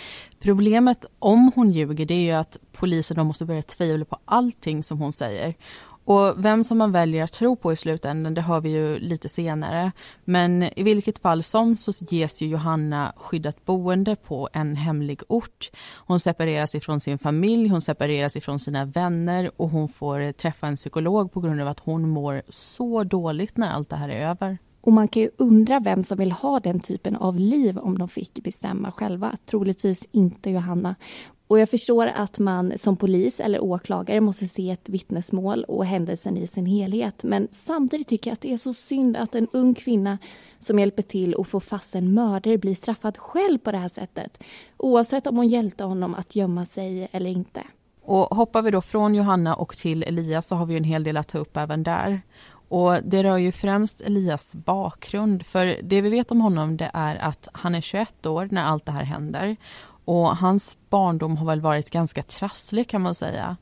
problemet 0.41 1.07
om 1.19 1.53
hon 1.55 1.73
ljuger 1.73 2.07
det 2.07 2.15
är 2.15 2.23
ju 2.23 2.31
att 2.31 2.57
polisen 2.73 3.17
då 3.17 3.25
måste 3.25 3.45
börja 3.45 3.63
tvivla 3.63 4.05
på 4.05 4.19
allting 4.25 4.83
som 4.83 4.99
hon 4.99 5.13
säger. 5.13 5.55
Och 6.05 6.45
vem 6.45 6.64
som 6.64 6.79
man 6.79 6.93
väljer 6.93 7.25
att 7.25 7.33
tro 7.33 7.57
på 7.57 7.73
i 7.73 7.77
slutändan 7.77 8.35
det 8.35 8.40
hör 8.40 8.61
vi 8.61 8.71
ju 8.71 8.99
lite 8.99 9.29
senare. 9.29 9.93
Men 10.25 10.62
i 10.62 10.83
vilket 10.83 11.19
fall 11.19 11.43
som 11.43 11.77
så 11.77 11.93
ges 12.11 12.43
ju 12.43 12.47
Johanna 12.47 13.12
skyddat 13.17 13.64
boende 13.64 14.17
på 14.17 14.49
en 14.53 14.77
hemlig 14.77 15.21
ort. 15.29 15.71
Hon 16.07 16.21
separeras 16.21 16.75
ifrån 16.75 17.01
sin 17.01 17.19
familj, 17.19 17.69
hon 17.69 17.81
separeras 17.81 18.37
ifrån 18.37 18.59
sina 18.59 18.85
vänner 18.85 19.51
och 19.57 19.69
hon 19.69 19.88
får 19.88 20.33
träffa 20.33 20.67
en 20.67 20.77
psykolog 20.77 21.33
på 21.33 21.40
grund 21.40 21.61
av 21.61 21.69
att 21.69 21.81
hon 21.81 22.09
mår 22.09 22.43
så 22.49 23.05
dåligt 23.05 23.57
när 23.57 23.71
allt 23.71 23.90
det 23.90 23.97
här 23.97 24.09
är 24.09 24.27
över. 24.27 24.59
Och 24.85 24.93
man 24.93 25.09
kan 25.09 25.23
ju 25.23 25.31
undra 25.38 25.81
vem 25.81 26.05
som 26.05 26.19
vill 26.19 26.33
ha 26.33 26.61
den 26.61 26.81
typen 26.81 27.17
av 27.17 27.38
liv 27.38 27.79
om 27.79 27.99
de 27.99 28.09
fick 28.09 28.43
bestämma 28.45 28.93
själva. 28.93 29.33
Troligtvis 29.47 30.07
inte 30.12 30.51
Johanna. 30.51 30.95
Och 31.47 31.59
jag 31.59 31.71
förstår 31.71 32.07
att 32.07 32.39
man 32.39 32.79
som 32.79 32.97
polis 32.97 33.41
eller 33.41 33.63
åklagare 33.63 34.21
måste 34.21 34.49
se 34.49 34.71
ett 34.71 34.89
vittnesmål 34.89 35.65
och 35.65 35.87
händelsen 35.87 36.37
i 36.37 36.47
sin 36.47 36.67
helhet. 36.67 37.23
Men 37.23 37.49
samtidigt 37.51 38.09
tycker 38.09 38.31
jag 38.31 38.33
att 38.33 38.41
det 38.41 38.53
är 38.53 38.59
så 38.59 38.75
synd 38.75 39.17
att 39.17 39.35
en 39.35 39.49
ung 39.53 39.75
kvinna 39.75 40.19
som 40.59 40.79
hjälper 40.79 41.03
till 41.03 41.35
att 41.39 41.49
få 41.49 41.61
fast 41.61 41.95
en 41.95 42.15
mördare 42.15 42.59
blir 42.59 42.75
straffad 42.75 43.19
själv 43.19 43.59
på 43.59 43.73
det 43.73 43.79
här 43.79 43.89
sättet. 43.89 44.43
Oavsett 44.77 45.27
om 45.27 45.37
hon 45.37 45.49
hjälpte 45.49 45.85
honom 45.85 46.15
att 46.15 46.37
gömma 46.37 46.67
sig 46.67 47.09
eller 47.13 47.31
inte. 47.31 47.63
Och 48.03 48.37
hoppar 48.37 48.63
vi 48.63 48.71
då 48.71 48.81
från 48.81 49.15
Johanna 49.15 49.55
och 49.55 49.77
till 49.77 50.03
Elias 50.03 50.49
så 50.49 50.57
har 50.57 50.67
vi 50.67 50.77
en 50.77 50.85
hel 50.85 51.05
del 51.05 51.17
att 51.17 51.29
ta 51.29 51.39
upp 51.39 51.57
även 51.57 51.83
där. 51.83 52.23
Och 52.69 52.97
det 53.05 53.25
rör 53.25 53.37
ju 53.37 53.53
främst 53.53 54.01
Elias 54.01 54.55
bakgrund, 54.55 55.47
för 55.47 55.79
det 55.83 56.01
vi 56.01 56.09
vet 56.09 56.31
om 56.31 56.41
honom 56.41 56.77
det 56.77 56.91
är 56.95 57.17
att 57.17 57.49
han 57.53 57.75
är 57.75 57.81
21 57.81 58.27
år 58.27 58.49
när 58.51 58.65
allt 58.65 58.87
det 58.87 58.93
här 58.93 59.05
händer 59.05 59.57
och 60.05 60.37
hans 60.37 60.77
barndom 60.90 61.37
har 61.37 61.47
väl 61.47 61.61
varit 61.61 61.90
ganska 61.90 62.23
trasslig 62.23 62.88
kan 62.88 63.03
man 63.03 63.14
säga. 63.14 63.57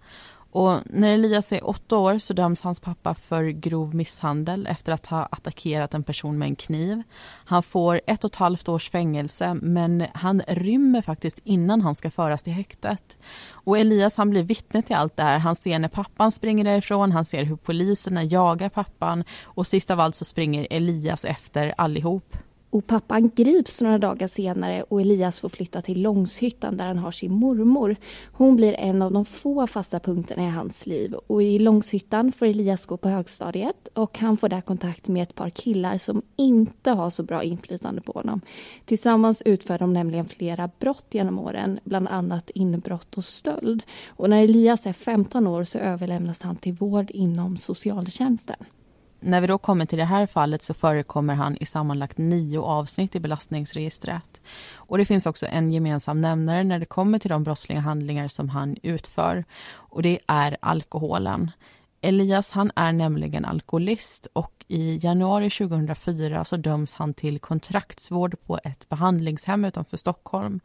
Och 0.54 0.78
när 0.84 1.10
Elias 1.10 1.52
är 1.52 1.68
åtta 1.68 1.98
år 1.98 2.18
så 2.18 2.34
döms 2.34 2.62
hans 2.62 2.80
pappa 2.80 3.14
för 3.14 3.44
grov 3.44 3.94
misshandel 3.94 4.66
efter 4.66 4.92
att 4.92 5.06
ha 5.06 5.28
attackerat 5.30 5.94
en 5.94 6.02
person 6.02 6.38
med 6.38 6.46
en 6.48 6.56
kniv. 6.56 7.02
Han 7.44 7.62
får 7.62 8.00
ett 8.06 8.24
och 8.24 8.30
ett 8.30 8.36
halvt 8.36 8.68
års 8.68 8.90
fängelse 8.90 9.54
men 9.54 10.06
han 10.14 10.42
rymmer 10.48 11.02
faktiskt 11.02 11.40
innan 11.44 11.80
han 11.80 11.94
ska 11.94 12.10
föras 12.10 12.42
till 12.42 12.52
häktet. 12.52 13.18
Och 13.50 13.78
Elias 13.78 14.16
han 14.16 14.30
blir 14.30 14.42
vittne 14.42 14.82
till 14.82 14.96
allt 14.96 15.16
det 15.16 15.22
här. 15.22 15.38
Han 15.38 15.56
ser 15.56 15.78
när 15.78 15.88
pappan 15.88 16.32
springer 16.32 16.64
därifrån, 16.64 17.12
han 17.12 17.24
ser 17.24 17.44
hur 17.44 17.56
poliserna 17.56 18.24
jagar 18.24 18.68
pappan 18.68 19.24
och 19.44 19.66
sist 19.66 19.90
av 19.90 20.00
allt 20.00 20.16
så 20.16 20.24
springer 20.24 20.66
Elias 20.70 21.24
efter 21.24 21.74
allihop. 21.76 22.36
Och 22.72 22.86
pappan 22.86 23.30
grips 23.34 23.80
några 23.80 23.98
dagar 23.98 24.28
senare 24.28 24.82
och 24.82 25.00
Elias 25.00 25.40
får 25.40 25.48
flytta 25.48 25.82
till 25.82 26.02
Långshyttan 26.02 26.76
där 26.76 26.86
han 26.86 26.98
har 26.98 27.10
sin 27.10 27.32
mormor. 27.32 27.96
Hon 28.32 28.56
blir 28.56 28.74
en 28.78 29.02
av 29.02 29.12
de 29.12 29.24
få 29.24 29.66
fasta 29.66 30.00
punkterna 30.00 30.42
i 30.42 30.48
hans 30.48 30.86
liv. 30.86 31.14
Och 31.14 31.42
i 31.42 31.58
Långshyttan 31.58 32.32
får 32.32 32.46
Elias 32.46 32.86
gå 32.86 32.96
på 32.96 33.08
högstadiet 33.08 33.88
och 33.94 34.18
han 34.18 34.36
får 34.36 34.48
där 34.48 34.60
kontakt 34.60 35.08
med 35.08 35.22
ett 35.22 35.34
par 35.34 35.50
killar 35.50 35.98
som 35.98 36.22
inte 36.36 36.90
har 36.90 37.10
så 37.10 37.22
bra 37.22 37.42
inflytande 37.42 38.00
på 38.00 38.12
honom. 38.12 38.40
Tillsammans 38.84 39.42
utför 39.42 39.78
de 39.78 39.92
nämligen 39.92 40.24
flera 40.24 40.70
brott 40.78 41.06
genom 41.10 41.38
åren, 41.38 41.80
bland 41.84 42.08
annat 42.08 42.50
inbrott 42.54 43.16
och 43.16 43.24
stöld. 43.24 43.82
Och 44.08 44.30
när 44.30 44.44
Elias 44.44 44.86
är 44.86 44.92
15 44.92 45.46
år 45.46 45.64
så 45.64 45.78
överlämnas 45.78 46.42
han 46.42 46.56
till 46.56 46.74
vård 46.74 47.10
inom 47.10 47.58
socialtjänsten. 47.58 48.64
När 49.24 49.40
vi 49.40 49.46
då 49.46 49.58
kommer 49.58 49.86
till 49.86 49.98
det 49.98 50.04
här 50.04 50.26
fallet 50.26 50.62
så 50.62 50.74
förekommer 50.74 51.34
han 51.34 51.56
i 51.60 51.66
sammanlagt 51.66 52.18
nio 52.18 52.60
avsnitt 52.60 53.14
i 53.14 53.20
belastningsregistret. 53.20 54.40
Och 54.74 54.98
det 54.98 55.04
finns 55.04 55.26
också 55.26 55.46
en 55.46 55.72
gemensam 55.72 56.20
nämnare 56.20 56.64
när 56.64 56.78
det 56.78 56.86
kommer 56.86 57.18
till 57.18 57.30
de 57.30 57.44
brottsliga 57.44 57.80
handlingar 57.80 58.28
som 58.28 58.48
han 58.48 58.76
utför. 58.82 59.44
Och 59.74 60.02
det 60.02 60.18
är 60.26 60.56
alkoholen. 60.60 61.50
Elias 62.00 62.52
han 62.52 62.70
är 62.76 62.92
nämligen 62.92 63.44
alkoholist 63.44 64.26
och 64.32 64.61
i 64.72 64.98
januari 65.02 65.50
2004 65.50 66.44
så 66.44 66.56
döms 66.56 66.94
han 66.94 67.14
till 67.14 67.38
kontraktsvård 67.38 68.36
på 68.46 68.58
ett 68.64 68.88
behandlingshem 68.88 69.64
utanför 69.64 69.96
Stockholm. 69.96 70.60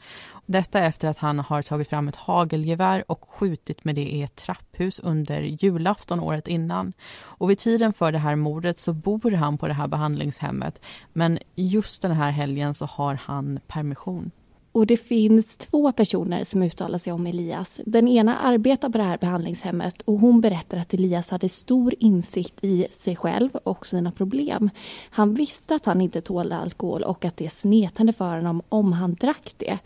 Detta 0.46 0.80
efter 0.80 1.08
att 1.08 1.18
han 1.18 1.40
har 1.40 1.62
tagit 1.62 1.90
fram 1.90 2.08
ett 2.08 2.16
hagelgevär 2.16 3.04
och 3.08 3.30
skjutit 3.30 3.84
med 3.84 3.96
det 3.96 4.06
i 4.06 4.24
ett 4.24 4.36
trapphus 4.36 5.00
under 5.00 5.42
julafton 5.42 6.20
året 6.20 6.48
innan. 6.48 6.94
Och 7.20 7.50
vid 7.50 7.58
tiden 7.58 7.94
för 7.94 8.12
det 8.12 8.18
här 8.18 8.36
mordet 8.36 8.80
så 8.80 8.94
bor 8.94 9.32
han 9.32 9.58
på 9.58 9.68
det 9.68 9.74
här 9.74 9.88
behandlingshemmet 9.88 10.82
men 11.14 11.40
just 11.56 12.02
den 12.02 12.12
här 12.12 12.32
helgen 12.32 12.74
så 12.74 12.86
har 12.86 13.20
han 13.24 13.60
permission. 13.68 14.32
Och 14.78 14.88
det 14.88 14.98
finns 14.98 15.58
två 15.58 15.92
personer 15.92 16.44
som 16.44 16.64
uttalar 16.64 17.00
sig 17.00 17.14
om 17.14 17.28
Elias. 17.28 17.80
Den 17.86 18.08
ena 18.08 18.38
arbetar 18.38 18.90
på 18.90 18.98
det 18.98 19.04
här 19.04 19.18
behandlingshemmet 19.18 20.02
och 20.02 20.20
hon 20.20 20.42
berättar 20.42 20.78
att 20.78 20.94
Elias 20.94 21.30
hade 21.30 21.50
stor 21.50 21.94
insikt 22.00 22.64
i 22.64 22.88
sig 22.92 23.16
själv 23.16 23.50
och 23.64 23.86
sina 23.86 24.12
problem. 24.12 24.70
Han 25.10 25.34
visste 25.34 25.76
att 25.76 25.86
han 25.86 26.02
inte 26.02 26.22
tålde 26.22 26.58
alkohol 26.58 27.04
och 27.04 27.26
att 27.26 27.38
det 27.38 27.50
snetade 27.50 28.14
för 28.14 28.36
honom 28.36 28.62
om 28.70 28.94
han 28.94 29.14
drack 29.14 29.54
det. 29.58 29.78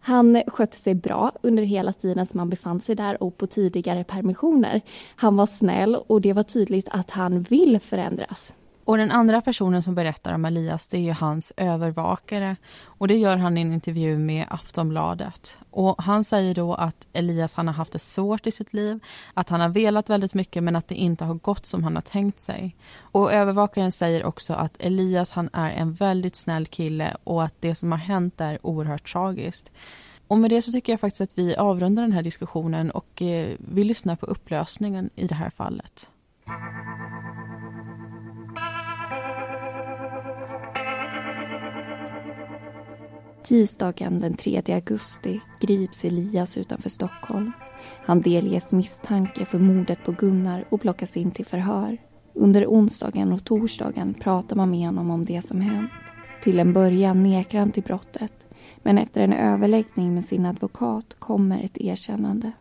Han 0.00 0.42
skötte 0.46 0.76
sig 0.76 0.94
bra 0.94 1.32
under 1.42 1.62
hela 1.62 1.92
tiden 1.92 2.26
som 2.26 2.38
han 2.38 2.50
befann 2.50 2.80
sig 2.80 2.94
där 2.94 3.22
och 3.22 3.36
på 3.36 3.46
tidigare 3.46 4.04
permissioner. 4.04 4.80
Han 5.16 5.36
var 5.36 5.46
snäll 5.46 5.96
och 6.06 6.20
det 6.20 6.32
var 6.32 6.42
tydligt 6.42 6.88
att 6.90 7.10
han 7.10 7.42
vill 7.42 7.80
förändras. 7.80 8.52
Och 8.88 8.98
den 8.98 9.10
andra 9.10 9.40
personen 9.40 9.82
som 9.82 9.94
berättar 9.94 10.34
om 10.34 10.44
Elias 10.44 10.86
det 10.86 11.08
är 11.08 11.14
hans 11.14 11.52
övervakare 11.56 12.56
och 12.84 13.08
det 13.08 13.16
gör 13.16 13.36
han 13.36 13.58
i 13.58 13.60
en 13.60 13.72
intervju 13.72 14.18
med 14.18 14.46
Aftonbladet. 14.50 15.58
Och 15.70 16.02
han 16.02 16.24
säger 16.24 16.54
då 16.54 16.74
att 16.74 17.08
Elias 17.12 17.54
han 17.54 17.66
har 17.66 17.74
haft 17.74 17.92
det 17.92 17.98
svårt 17.98 18.46
i 18.46 18.50
sitt 18.50 18.72
liv, 18.72 19.00
att 19.34 19.48
han 19.48 19.60
har 19.60 19.68
velat 19.68 20.10
väldigt 20.10 20.34
mycket 20.34 20.62
men 20.62 20.76
att 20.76 20.88
det 20.88 20.94
inte 20.94 21.24
har 21.24 21.34
gått 21.34 21.66
som 21.66 21.84
han 21.84 21.94
har 21.94 22.02
tänkt 22.02 22.40
sig. 22.40 22.76
Och 23.00 23.32
övervakaren 23.32 23.92
säger 23.92 24.24
också 24.24 24.52
att 24.52 24.76
Elias 24.78 25.32
han 25.32 25.50
är 25.52 25.70
en 25.70 25.92
väldigt 25.92 26.36
snäll 26.36 26.66
kille 26.66 27.16
och 27.24 27.44
att 27.44 27.54
det 27.60 27.74
som 27.74 27.92
har 27.92 27.98
hänt 27.98 28.40
är 28.40 28.66
oerhört 28.66 29.12
tragiskt. 29.12 29.72
Och 30.28 30.38
med 30.38 30.50
det 30.50 30.62
så 30.62 30.72
tycker 30.72 30.92
jag 30.92 31.00
faktiskt 31.00 31.20
att 31.20 31.38
vi 31.38 31.56
avrundar 31.56 32.02
den 32.02 32.12
här 32.12 32.22
diskussionen 32.22 32.90
och 32.90 33.22
eh, 33.22 33.54
vi 33.58 33.84
lyssnar 33.84 34.16
på 34.16 34.26
upplösningen 34.26 35.10
i 35.14 35.26
det 35.26 35.34
här 35.34 35.50
fallet. 35.50 36.10
Tisdagen 43.48 44.20
den 44.20 44.34
3 44.34 44.62
augusti 44.66 45.40
grips 45.60 46.04
Elias 46.04 46.56
utanför 46.56 46.90
Stockholm. 46.90 47.52
Han 48.04 48.20
delges 48.20 48.72
misstanke 48.72 49.44
för 49.44 49.58
mordet 49.58 50.04
på 50.04 50.12
Gunnar 50.12 50.64
och 50.70 50.80
plockas 50.80 51.16
in 51.16 51.30
till 51.30 51.46
förhör. 51.46 51.98
Under 52.34 52.66
onsdagen 52.66 53.32
och 53.32 53.44
torsdagen 53.44 54.14
pratar 54.14 54.56
man 54.56 54.70
med 54.70 54.86
honom 54.86 55.10
om 55.10 55.24
det 55.24 55.42
som 55.42 55.60
hänt. 55.60 55.90
Till 56.42 56.58
en 56.58 56.72
början 56.72 57.22
nekar 57.22 57.58
han 57.58 57.70
till 57.70 57.82
brottet 57.82 58.32
men 58.82 58.98
efter 58.98 59.20
en 59.20 59.32
överläggning 59.32 60.14
med 60.14 60.24
sin 60.24 60.46
advokat 60.46 61.16
kommer 61.18 61.62
ett 61.62 61.78
erkännande. 61.78 62.52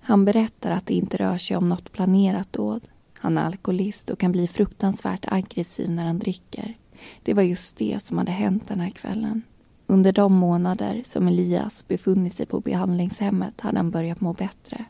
Han 0.00 0.24
berättar 0.24 0.70
att 0.70 0.86
det 0.86 0.94
inte 0.94 1.16
rör 1.16 1.38
sig 1.38 1.56
om 1.56 1.68
något 1.68 1.92
planerat 1.92 2.52
dåd. 2.52 2.88
Han 3.18 3.38
är 3.38 3.42
alkoholist 3.42 4.10
och 4.10 4.18
kan 4.18 4.32
bli 4.32 4.48
fruktansvärt 4.48 5.32
aggressiv 5.32 5.90
när 5.90 6.06
han 6.06 6.18
dricker. 6.18 6.78
Det 7.22 7.34
var 7.34 7.42
just 7.42 7.76
det 7.76 8.02
som 8.02 8.18
hade 8.18 8.32
hänt 8.32 8.68
den 8.68 8.80
här 8.80 8.90
kvällen. 8.90 9.42
Under 9.86 10.12
de 10.12 10.34
månader 10.34 11.02
som 11.04 11.28
Elias 11.28 11.88
befunnit 11.88 12.34
sig 12.34 12.46
på 12.46 12.60
behandlingshemmet 12.60 13.60
hade 13.60 13.76
han 13.78 13.90
börjat 13.90 14.20
må 14.20 14.32
bättre. 14.32 14.84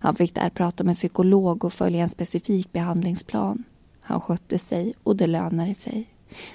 Han 0.00 0.14
fick 0.14 0.34
där 0.34 0.50
prata 0.50 0.84
med 0.84 0.96
psykolog 0.96 1.64
och 1.64 1.72
följa 1.72 2.02
en 2.02 2.08
specifik 2.08 2.72
behandlingsplan. 2.72 3.64
Han 4.00 4.20
skötte 4.20 4.58
sig 4.58 4.94
och 5.02 5.16
det 5.16 5.26
lönade 5.26 5.74
sig. 5.74 6.06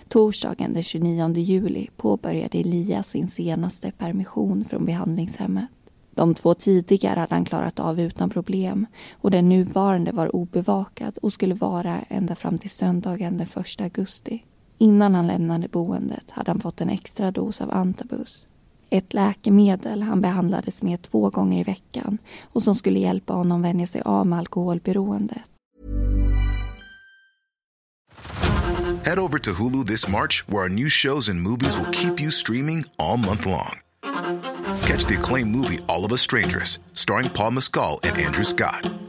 Torsdagen 0.07 0.73
den 0.73 0.83
29 0.83 1.33
juli 1.33 1.87
påbörjade 1.97 2.57
Elias 2.57 3.09
sin 3.09 3.27
senaste 3.27 3.91
permission 3.91 4.65
från 4.65 4.85
behandlingshemmet. 4.85 5.67
De 6.11 6.35
två 6.35 6.53
tidigare 6.53 7.19
hade 7.19 7.35
han 7.35 7.45
klarat 7.45 7.79
av 7.79 7.99
utan 7.99 8.29
problem 8.29 8.85
och 9.11 9.31
den 9.31 9.49
nuvarande 9.49 10.11
var 10.11 10.35
obevakad 10.35 11.17
och 11.17 11.33
skulle 11.33 11.53
vara 11.55 11.99
ända 12.09 12.35
fram 12.35 12.57
till 12.57 12.69
söndagen 12.69 13.37
den 13.37 13.47
1 13.47 13.81
augusti. 13.81 14.43
Innan 14.81 15.15
han 15.15 15.27
lämnade 15.27 15.67
boendet 15.67 16.31
hade 16.31 16.51
han 16.51 16.59
fått 16.59 16.81
en 16.81 16.89
extra 16.89 17.31
dos 17.31 17.61
av 17.61 17.71
antabus. 17.71 18.47
Ett 18.89 19.13
läkemedel 19.13 20.03
han 20.03 20.21
behandlades 20.21 20.83
med 20.83 21.01
två 21.01 21.29
gånger 21.29 21.59
i 21.59 21.63
veckan 21.63 22.17
och 22.43 22.63
som 22.63 22.75
skulle 22.75 22.99
hjälpa 22.99 23.33
honom 23.33 23.61
vänja 23.61 23.87
sig 23.87 24.01
av 24.01 24.27
med 24.27 24.39
alkoholberoendet. 24.39 25.41
Head 29.05 29.19
over 29.19 29.39
to 29.39 29.51
Hulu 29.51 29.83
this 29.83 30.07
March 30.07 30.43
where 30.47 30.63
our 30.63 30.69
new 30.69 30.89
shows 30.89 31.29
and 31.29 31.41
movies 31.41 31.77
will 31.77 31.91
keep 31.91 32.21
you 32.21 32.31
streaming 32.31 32.85
all 32.99 33.17
month 33.17 33.47
long. 33.47 33.79
Catch 34.81 35.07
the 35.07 35.15
acclaimed 35.15 35.55
movie 35.55 35.79
All 35.87 36.05
of 36.05 36.11
us 36.11 36.21
strangers 36.21 36.79
starring 36.93 37.29
Paul 37.29 37.51
Mescal 37.51 37.99
and 38.03 38.17
Andrew 38.17 38.43
Scott. 38.43 39.08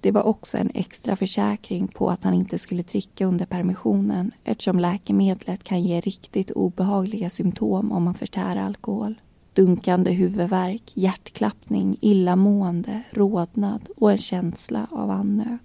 Det 0.00 0.10
var 0.10 0.22
också 0.22 0.58
en 0.58 0.70
extra 0.74 1.16
försäkring 1.16 1.88
på 1.88 2.10
att 2.10 2.24
han 2.24 2.34
inte 2.34 2.58
skulle 2.58 2.82
dricka 2.82 3.26
under 3.26 3.46
permissionen 3.46 4.32
eftersom 4.44 4.78
läkemedlet 4.78 5.64
kan 5.64 5.82
ge 5.82 6.00
riktigt 6.00 6.50
obehagliga 6.50 7.30
symptom 7.30 7.92
om 7.92 8.02
man 8.02 8.14
förtär 8.14 8.56
alkohol. 8.56 9.14
Dunkande 9.52 10.10
huvudvärk, 10.10 10.92
hjärtklappning, 10.94 11.96
illamående, 12.00 13.02
rodnad 13.10 13.88
och 13.96 14.10
en 14.10 14.18
känsla 14.18 14.86
av 14.90 15.10
annöd. 15.10 15.58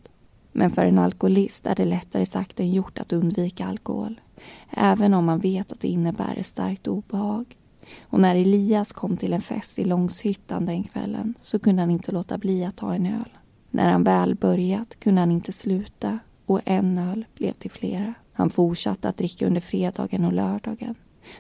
Men 0.52 0.72
för 0.72 0.86
en 0.86 1.00
alkoholist 1.00 1.68
är 1.68 1.76
det 1.76 1.86
lättare 1.86 2.26
sagt 2.26 2.60
än 2.60 2.72
gjort 2.72 3.00
att 3.00 3.14
undvika 3.14 3.66
alkohol. 3.66 4.22
Även 4.70 5.14
om 5.14 5.26
man 5.26 5.40
vet 5.40 5.72
att 5.72 5.80
det 5.80 5.88
innebär 5.88 6.36
ett 6.38 6.46
starkt 6.46 6.88
obehag. 6.88 7.58
Och 8.02 8.20
när 8.20 8.36
Elias 8.36 8.92
kom 8.92 9.18
till 9.18 9.34
en 9.34 9.42
fest 9.42 9.80
i 9.80 9.84
Långshyttan 9.84 10.66
den 10.66 10.84
kvällen 10.84 11.34
så 11.42 11.60
kunde 11.60 11.82
han 11.82 11.92
inte 11.92 12.12
låta 12.12 12.38
bli 12.38 12.66
att 12.66 12.76
ta 12.76 12.94
en 12.96 13.06
öl. 13.06 13.30
När 13.76 13.92
han 13.92 14.04
väl 14.04 14.36
börjat 14.36 15.00
kunde 15.00 15.22
han 15.22 15.32
inte 15.32 15.52
sluta 15.52 16.20
och 16.46 16.62
en 16.66 16.98
öl 16.98 17.26
blev 17.36 17.52
till 17.52 17.72
flera. 17.72 18.14
Han 18.34 18.50
fortsatte 18.50 19.10
att 19.10 19.18
dricka 19.18 19.48
under 19.48 19.62
fredagen 19.62 20.26
och 20.26 20.34
lördagen 20.34 20.96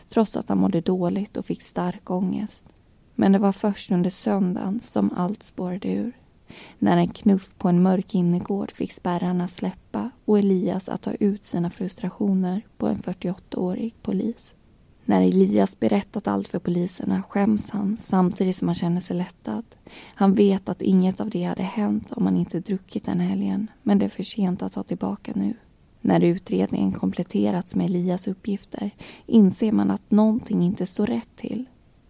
trots 0.10 0.38
att 0.38 0.50
han 0.50 0.58
mådde 0.58 0.82
dåligt 0.82 1.38
och 1.38 1.46
fick 1.46 1.62
stark 1.62 2.10
ångest. 2.12 2.66
Men 3.16 3.32
det 3.32 3.40
var 3.40 3.52
först 3.52 3.92
under 3.92 4.10
söndagen 4.10 4.80
som 4.84 5.14
allt 5.16 5.44
spårade 5.44 5.94
ur. 5.94 6.12
När 6.80 6.98
en 6.98 7.08
knuff 7.08 7.54
på 7.58 7.70
en 7.70 7.84
mörk 7.84 8.16
innergård 8.16 8.72
fick 8.72 8.92
spärrarna 8.92 9.48
släppa 9.48 10.10
och 10.26 10.40
Elias 10.40 10.90
att 10.90 11.02
ta 11.02 11.14
ut 11.14 11.44
sina 11.44 11.70
frustrationer 11.70 12.62
på 12.78 12.88
en 12.88 13.00
48-årig 13.00 13.96
polis. 14.02 14.54
När 15.08 15.22
Elias 15.22 15.80
berättat 15.80 16.28
allt 16.28 16.48
för 16.48 16.60
poliserna 16.60 17.24
skäms 17.30 17.70
han 17.70 17.98
samtidigt 17.98 18.56
som 18.56 18.68
han 18.68 18.76
känner 18.76 19.02
sig 19.02 19.16
lättad. 19.16 19.64
Han 20.16 20.36
vet 20.36 20.70
att 20.70 20.82
inget 20.82 21.22
av 21.22 21.30
det 21.30 21.44
hade 21.44 21.64
hänt 21.64 22.12
om 22.12 22.26
han 22.26 22.38
inte 22.38 22.60
druckit 22.60 23.06
den 23.06 23.20
helgen 23.20 23.68
men 23.84 24.00
det 24.00 24.06
är 24.06 24.10
för 24.10 24.24
sent 24.24 24.62
att 24.62 24.72
ta 24.72 24.84
tillbaka 24.84 25.32
nu. 25.36 25.54
När 26.02 26.22
utredningen 26.24 26.92
kompletterats 26.92 27.76
med 27.76 27.86
Elias 27.86 28.28
uppgifter 28.28 28.92
inser 29.26 29.72
man 29.72 29.92
att 29.92 30.12
någonting 30.12 30.62
inte 30.62 30.86
står 30.86 31.08
rätt 31.08 31.36
till. 31.36 31.66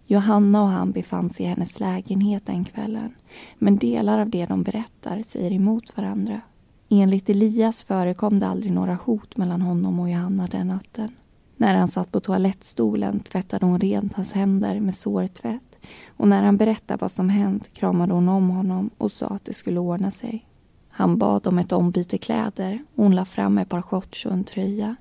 Johanna 0.08 0.62
och 0.62 0.69
han 0.69 0.91
befann 0.91 1.29
sig 1.29 1.45
i 1.45 1.49
hennes 1.49 1.79
lägenhet 1.79 2.45
den 2.45 2.65
kvällen 2.65 3.15
men 3.58 3.77
delar 3.77 4.19
av 4.19 4.29
det 4.29 4.45
de 4.45 4.63
berättar 4.63 5.23
säger 5.27 5.51
emot 5.51 5.97
varandra. 5.97 6.41
enligt 6.89 7.29
Elias 7.29 7.84
förekom 7.84 8.39
det 8.39 8.47
aldrig 8.47 8.71
några 8.71 8.95
hot 8.95 9.38
mellan 9.38 9.62
honom 9.62 9.99
och 9.99 10.10
Johanna 10.10 10.47
den 10.47 10.67
natten. 10.67 11.10
När 11.58 11.76
han 11.76 11.88
satt 11.88 12.12
på 12.12 12.20
toalettstolen 12.20 13.20
tvättade 13.20 13.65
hon 13.65 13.80
rent 13.80 14.13
hans 14.13 14.34
händer 14.34 14.80
med 14.80 14.96
sårtvätt 14.96 15.62
och 16.08 16.28
när 16.28 16.44
han 16.44 16.58
berättade 16.58 17.02
vad 17.02 17.12
som 17.12 17.30
hänt 17.30 17.74
kramade 17.74 18.13
hon 18.13 18.30
om 18.30 18.50
honom 18.50 18.89
och 18.98 19.12
sa 19.12 19.28
att 19.28 19.46
det 19.46 19.54
skulle 19.54 19.80
ordna 19.80 20.12
sig. 20.12 20.46
Han 20.89 21.18
bad 21.18 21.48
om 21.48 21.60
ett 21.60 21.72
ombyte 21.72 22.18
kläder 22.18 22.84
och 22.96 23.04
hon 23.04 23.15
la 23.15 23.26
fram 23.26 23.58
ett 23.58 23.70
par 23.70 23.82
shorts 23.82 24.26
och 24.26 24.32
en 24.32 24.44
tröja. 24.44 24.96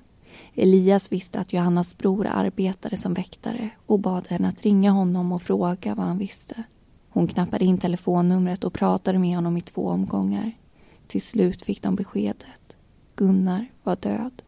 Elias 0.53 1.11
visste 1.11 1.39
att 1.39 1.53
Johannas 1.53 1.97
bror 1.97 2.27
arbetade 2.27 2.97
som 2.97 3.13
väktare 3.13 3.69
och 3.85 3.99
bad 3.99 4.27
henne 4.27 4.47
att 4.47 4.61
ringa 4.61 4.91
honom 4.91 5.31
och 5.31 5.41
fråga 5.41 5.95
vad 5.95 6.05
han 6.05 6.17
visste. 6.17 6.63
Hon 7.09 7.27
knappade 7.27 7.65
in 7.65 7.77
telefonnumret 7.77 8.63
och 8.63 8.73
pratade 8.73 9.19
med 9.19 9.35
honom 9.35 9.57
i 9.57 9.61
två 9.61 9.87
omgångar. 9.87 10.51
Till 11.07 11.21
slut 11.21 11.61
fick 11.61 11.81
de 11.81 11.95
beskedet. 11.95 12.75
Gunnar 13.15 13.65
var 13.83 13.95
död. 13.95 14.41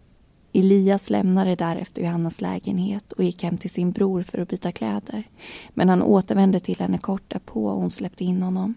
Elias 0.54 1.10
lämnade 1.10 1.56
därefter 1.56 2.02
Johannas 2.02 2.42
lägenhet 2.42 3.12
och 3.12 3.24
gick 3.24 3.44
hem 3.44 3.58
till 3.58 3.70
sin 3.70 3.92
bror 3.92 4.24
för 4.24 4.40
att 4.40 4.50
byta 4.50 4.72
kläder. 4.72 5.24
Men 5.70 5.90
han 5.90 6.04
återvände 6.04 6.60
till 6.60 6.80
henne 6.80 6.98
kort 6.98 7.24
därpå 7.28 7.66
och 7.66 7.82
hon 7.82 7.92
släppte 7.92 8.24
in 8.24 8.44
honom. 8.44 8.76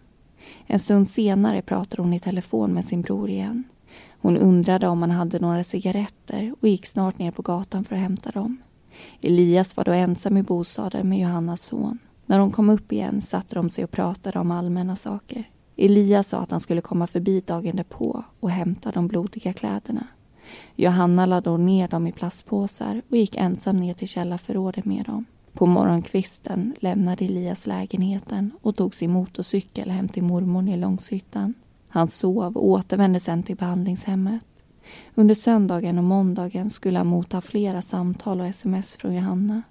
En 0.66 0.78
stund 0.78 1.08
senare 1.08 1.62
pratade 1.62 2.02
hon 2.02 2.14
i 2.14 2.20
telefon 2.20 2.72
med 2.72 2.84
sin 2.84 3.02
bror 3.02 3.30
igen. 3.30 3.64
Hon 4.20 4.36
undrade 4.36 4.88
om 4.88 5.02
han 5.02 5.10
hade 5.10 5.38
några 5.38 5.64
cigaretter 5.64 6.54
och 6.60 6.68
gick 6.68 6.86
snart 6.86 7.18
ner 7.18 7.30
på 7.30 7.42
gatan 7.42 7.84
för 7.84 7.94
att 7.94 8.02
hämta 8.02 8.30
dem. 8.30 8.62
Elias 9.20 9.76
var 9.76 9.84
då 9.84 9.92
ensam 9.92 10.36
i 10.36 10.42
bostaden 10.42 11.08
med 11.08 11.18
Johannas 11.18 11.62
son. 11.62 11.98
När 12.26 12.38
de 12.38 12.52
kom 12.52 12.70
upp 12.70 12.92
igen 12.92 13.20
satte 13.20 13.54
de 13.54 13.70
sig 13.70 13.84
och 13.84 13.90
pratade 13.90 14.38
om 14.38 14.50
allmänna 14.50 14.96
saker. 14.96 15.50
Elias 15.76 16.28
sa 16.28 16.38
att 16.38 16.50
han 16.50 16.60
skulle 16.60 16.80
komma 16.80 17.06
förbi 17.06 17.40
dagen 17.40 17.76
därpå 17.76 18.24
och 18.40 18.50
hämta 18.50 18.90
de 18.90 19.08
blodiga 19.08 19.52
kläderna. 19.52 20.06
Johanna 20.76 21.26
lade 21.26 21.58
ner 21.58 21.88
dem 21.88 22.06
i 22.06 22.12
plastpåsar 22.12 23.02
och 23.10 23.16
gick 23.16 23.36
ensam 23.36 23.76
ner 23.76 23.94
till 23.94 24.08
källarförrådet 24.08 24.84
med 24.84 25.04
dem. 25.04 25.24
På 25.52 25.66
morgonkvisten 25.66 26.74
lämnade 26.78 27.24
Elias 27.24 27.66
lägenheten 27.66 28.50
och 28.62 28.76
tog 28.76 28.94
sin 28.94 29.10
motorcykel 29.10 29.90
hem 29.90 30.08
till 30.08 30.22
mormor 30.22 30.68
i 30.68 30.76
Långshyttan. 30.76 31.54
Han 31.88 32.08
sov 32.08 32.56
och 32.56 32.68
återvände 32.68 33.20
sen 33.20 33.42
till 33.42 33.56
behandlingshemmet. 33.56 34.44
Under 35.14 35.34
söndagen 35.34 35.98
och 35.98 36.04
måndagen 36.04 36.70
skulle 36.70 36.98
han 36.98 37.06
motta 37.06 37.40
flera 37.40 37.82
samtal 37.82 38.40
och 38.40 38.46
sms 38.46 38.96
från 38.96 39.14
Johanna. 39.14 39.62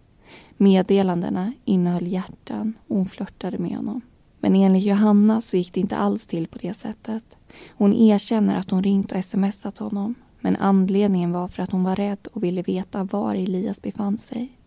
Meddelandena 0.57 1.53
innehöll 1.65 2.07
hjärtan 2.07 2.73
och 2.87 2.95
hon 2.97 3.05
flörtade 3.05 3.57
med 3.57 3.75
honom. 3.75 4.01
Men 4.39 4.55
enligt 4.55 4.85
Johanna 4.85 5.41
så 5.41 5.57
gick 5.57 5.73
det 5.73 5.79
inte 5.79 5.97
alls 5.97 6.27
till 6.27 6.47
på 6.47 6.57
det 6.57 6.73
sättet. 6.73 7.23
Hon 7.69 7.93
erkänner 7.93 8.55
att 8.55 8.71
hon 8.71 8.83
ringt 8.83 9.11
och 9.11 9.25
smsat 9.25 9.77
honom. 9.77 10.15
Men 10.41 10.55
anledningen 10.55 11.31
var 11.31 11.47
för 11.47 11.63
att 11.63 11.71
hon 11.71 11.83
var 11.83 11.95
rädd 11.95 12.27
och 12.33 12.43
ville 12.43 12.61
veta 12.61 13.03
var 13.03 13.35
Elias 13.35 13.81
befann 13.81 14.17
sig. 14.17 14.59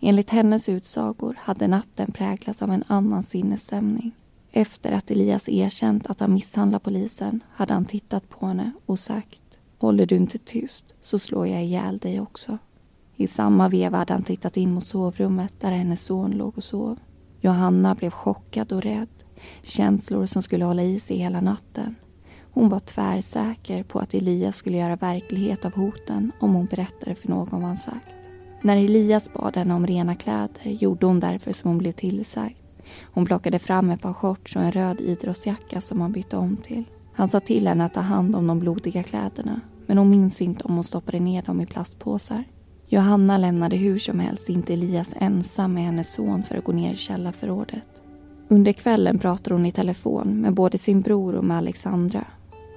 Enligt 0.00 0.30
hennes 0.30 0.68
utsagor 0.68 1.38
hade 1.40 1.68
natten 1.68 2.12
präglats 2.12 2.62
av 2.62 2.70
en 2.70 2.84
annan 2.86 3.22
sinnesstämning. 3.22 4.12
Efter 4.52 4.92
att 4.92 5.10
Elias 5.10 5.48
erkänt 5.48 6.10
att 6.10 6.20
han 6.20 6.34
misshandlat 6.34 6.82
polisen 6.82 7.40
hade 7.50 7.72
han 7.72 7.84
tittat 7.84 8.28
på 8.28 8.46
henne 8.46 8.70
och 8.86 8.98
sagt 8.98 9.42
Håller 9.78 10.06
du 10.06 10.16
inte 10.16 10.38
tyst 10.38 10.94
så 11.02 11.18
slår 11.18 11.46
jag 11.46 11.64
ihjäl 11.64 11.98
dig 11.98 12.20
också. 12.20 12.58
I 13.16 13.26
samma 13.26 13.68
veva 13.68 13.98
hade 13.98 14.12
han 14.12 14.22
tittat 14.22 14.56
in 14.56 14.72
mot 14.72 14.86
sovrummet 14.86 15.60
där 15.60 15.70
hennes 15.70 16.02
son 16.02 16.30
låg 16.30 16.56
och 16.56 16.64
sov. 16.64 16.98
Johanna 17.40 17.94
blev 17.94 18.10
chockad 18.10 18.72
och 18.72 18.82
rädd. 18.82 19.08
Känslor 19.62 20.26
som 20.26 20.42
skulle 20.42 20.64
hålla 20.64 20.82
i 20.82 21.00
sig 21.00 21.16
hela 21.16 21.40
natten. 21.40 21.94
Hon 22.52 22.68
var 22.68 22.80
tvärsäker 22.80 23.82
på 23.82 23.98
att 23.98 24.14
Elias 24.14 24.56
skulle 24.56 24.76
göra 24.76 24.96
verklighet 24.96 25.64
av 25.64 25.74
hoten 25.74 26.32
om 26.40 26.54
hon 26.54 26.66
berättade 26.66 27.14
för 27.14 27.28
någon 27.28 27.60
vad 27.60 27.62
han 27.62 27.76
sagt. 27.76 28.14
När 28.62 28.76
Elias 28.76 29.32
bad 29.32 29.56
henne 29.56 29.74
om 29.74 29.86
rena 29.86 30.14
kläder 30.14 30.70
gjorde 30.70 31.06
hon 31.06 31.20
därför 31.20 31.52
som 31.52 31.70
hon 31.70 31.78
blev 31.78 31.92
tillsagd. 31.92 32.56
Hon 33.12 33.26
plockade 33.26 33.58
fram 33.58 33.90
ett 33.90 34.02
par 34.02 34.12
shorts 34.12 34.56
och 34.56 34.62
en 34.62 34.72
röd 34.72 35.00
idrottsjacka 35.00 35.80
som 35.80 36.00
han 36.00 36.12
bytte 36.12 36.36
om 36.36 36.56
till. 36.56 36.84
Han 37.12 37.28
sa 37.28 37.40
till 37.40 37.68
henne 37.68 37.84
att 37.84 37.94
ta 37.94 38.00
hand 38.00 38.36
om 38.36 38.46
de 38.46 38.58
blodiga 38.58 39.02
kläderna 39.02 39.60
men 39.86 39.98
hon 39.98 40.10
minns 40.10 40.40
inte 40.40 40.64
om 40.64 40.74
hon 40.74 40.84
stoppade 40.84 41.20
ner 41.20 41.42
dem 41.42 41.60
i 41.60 41.66
plastpåsar. 41.66 42.44
Johanna 42.88 43.38
lämnade 43.38 43.76
hur 43.76 43.98
som 43.98 44.20
helst 44.20 44.48
inte 44.48 44.72
Elias 44.72 45.14
ensam 45.16 45.74
med 45.74 45.82
hennes 45.82 46.12
son 46.12 46.42
för 46.42 46.58
att 46.58 46.64
gå 46.64 46.72
ner 46.72 46.92
i 46.92 46.96
källarförrådet. 46.96 48.02
Under 48.48 48.72
kvällen 48.72 49.18
pratade 49.18 49.54
hon 49.54 49.66
i 49.66 49.72
telefon 49.72 50.40
med 50.40 50.54
både 50.54 50.78
sin 50.78 51.00
bror 51.00 51.34
och 51.34 51.44
med 51.44 51.56
Alexandra. 51.56 52.24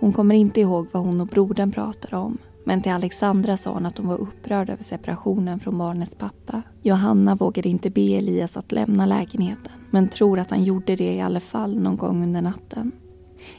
Hon 0.03 0.13
kommer 0.13 0.35
inte 0.35 0.61
ihåg 0.61 0.87
vad 0.91 1.03
hon 1.03 1.21
och 1.21 1.27
brodern 1.27 1.71
pratade 1.71 2.17
om 2.17 2.37
men 2.63 2.81
till 2.81 2.91
Alexandra 2.91 3.57
sa 3.57 3.73
hon 3.73 3.85
att 3.85 3.97
hon 3.97 4.07
var 4.07 4.21
upprörd 4.21 4.69
över 4.69 4.83
separationen 4.83 5.59
från 5.59 5.77
barnets 5.77 6.15
pappa. 6.15 6.61
Johanna 6.81 7.35
vågade 7.35 7.69
inte 7.69 7.89
be 7.89 8.01
Elias 8.01 8.57
att 8.57 8.71
lämna 8.71 9.05
lägenheten 9.05 9.71
men 9.91 10.07
tror 10.07 10.39
att 10.39 10.51
han 10.51 10.63
gjorde 10.63 10.95
det 10.95 11.13
i 11.13 11.21
alla 11.21 11.39
fall 11.39 11.79
någon 11.79 11.97
gång 11.97 12.23
under 12.23 12.41
natten. 12.41 12.91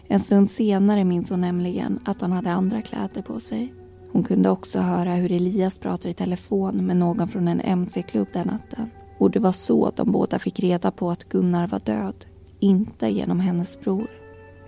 En 0.06 0.20
stund 0.20 0.50
senare 0.50 1.04
minns 1.04 1.30
hon 1.30 1.40
nämligen 1.40 1.98
att 2.04 2.20
han 2.20 2.32
hade 2.32 2.52
andra 2.52 2.82
kläder 2.82 3.22
på 3.22 3.40
sig. 3.40 3.74
Hon 4.12 4.22
kunde 4.24 4.50
också 4.50 4.78
höra 4.78 5.14
hur 5.14 5.32
Elias 5.32 5.78
pratade 5.78 6.10
i 6.10 6.14
telefon 6.14 6.86
med 6.86 6.96
någon 6.96 7.28
från 7.28 7.48
en 7.48 7.60
mc-klubb 7.60 8.28
den 8.32 8.46
natten. 8.46 8.90
Och 9.18 9.30
det 9.30 9.40
var 9.40 9.52
så 9.52 9.90
de 9.96 10.12
båda 10.12 10.38
fick 10.38 10.60
reda 10.60 10.90
på 10.90 11.10
att 11.10 11.24
Gunnar 11.24 11.66
var 11.66 11.80
död, 11.80 12.26
inte 12.60 13.08
genom 13.08 13.40
hennes 13.40 13.80
bror. 13.80 14.23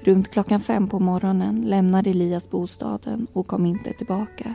Runt 0.06 0.30
klockan 0.30 0.60
fem 0.60 0.88
på 0.88 0.98
morgonen 0.98 1.62
lämnade 1.62 2.10
Elias 2.10 2.50
bostaden 2.50 3.26
och 3.32 3.46
kom 3.46 3.66
inte 3.66 3.92
tillbaka. 3.92 4.54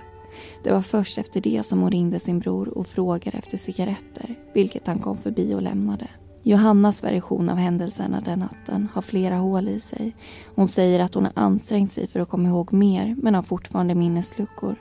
Det 0.64 0.72
var 0.72 0.82
först 0.82 1.18
efter 1.18 1.42
det 1.42 1.66
som 1.66 1.82
hon 1.82 1.92
ringde 1.92 2.20
sin 2.20 2.40
bror 2.40 2.78
och 2.78 2.88
frågade 2.88 3.38
efter 3.38 3.58
cigaretter, 3.58 4.36
vilket 4.54 4.88
han 4.88 5.00
kom 5.00 5.18
förbi 5.18 5.54
och 5.56 5.62
lämnade. 5.62 6.08
Johannas 6.44 7.04
version 7.04 7.50
av 7.50 7.58
händelserna 7.58 8.22
den 8.22 8.40
natten 8.40 8.88
har 8.94 9.02
flera 9.02 9.36
hål 9.36 9.68
i 9.68 9.80
sig. 9.80 10.16
Hon 10.56 10.68
säger 10.68 11.00
att 11.00 11.14
hon 11.14 11.24
har 11.24 11.34
ansträngt 11.36 11.92
sig 11.92 12.08
för 12.08 12.20
att 12.20 12.30
komma 12.30 12.50
ihåg 12.50 12.74
mer 12.74 13.16
men 13.18 13.36
har 13.36 13.44
fortfarande 13.44 13.96
minnesluckor. 13.96 14.76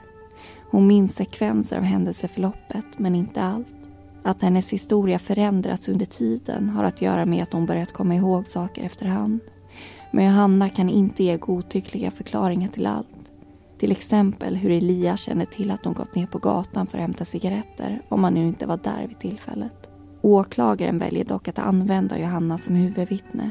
Hon 0.70 0.86
minns 0.86 1.14
sekvenser 1.14 1.76
av 1.76 1.82
händelseförloppet 1.82 2.86
men 2.96 3.14
inte 3.14 3.42
allt. 3.42 3.74
Att 4.22 4.42
hennes 4.42 4.70
historia 4.70 5.18
förändrats 5.18 5.88
under 5.88 6.06
tiden 6.06 6.68
har 6.70 6.84
att 6.84 7.02
göra 7.02 7.26
med 7.26 7.42
att 7.42 7.52
hon 7.52 7.66
börjat 7.66 7.92
komma 7.92 8.14
ihåg 8.14 8.46
saker 8.46 8.84
efterhand. 8.84 9.40
Men 10.10 10.24
Johanna 10.24 10.68
kan 10.68 10.88
inte 10.88 11.24
ge 11.24 11.36
godtyckliga 11.36 12.10
förklaringar 12.10 12.68
till 12.68 12.86
allt. 12.86 13.06
Till 13.78 13.92
exempel 13.92 14.56
hur 14.56 14.70
Elias 14.70 15.20
känner 15.20 15.44
till 15.44 15.70
att 15.70 15.84
hon 15.84 15.94
gått 15.94 16.14
ner 16.14 16.26
på 16.26 16.38
gatan 16.38 16.86
för 16.86 16.98
att 16.98 17.02
hämta 17.02 17.24
cigaretter 17.24 18.02
om 18.08 18.24
han 18.24 18.34
nu 18.34 18.46
inte 18.46 18.66
var 18.66 18.76
där 18.76 19.06
vid 19.08 19.18
tillfället. 19.18 19.90
Åklagaren 20.22 20.98
väljer 20.98 21.24
dock 21.24 21.48
att 21.48 21.58
använda 21.58 22.18
Johanna 22.18 22.58
som 22.58 22.74
huvudvittne. 22.74 23.50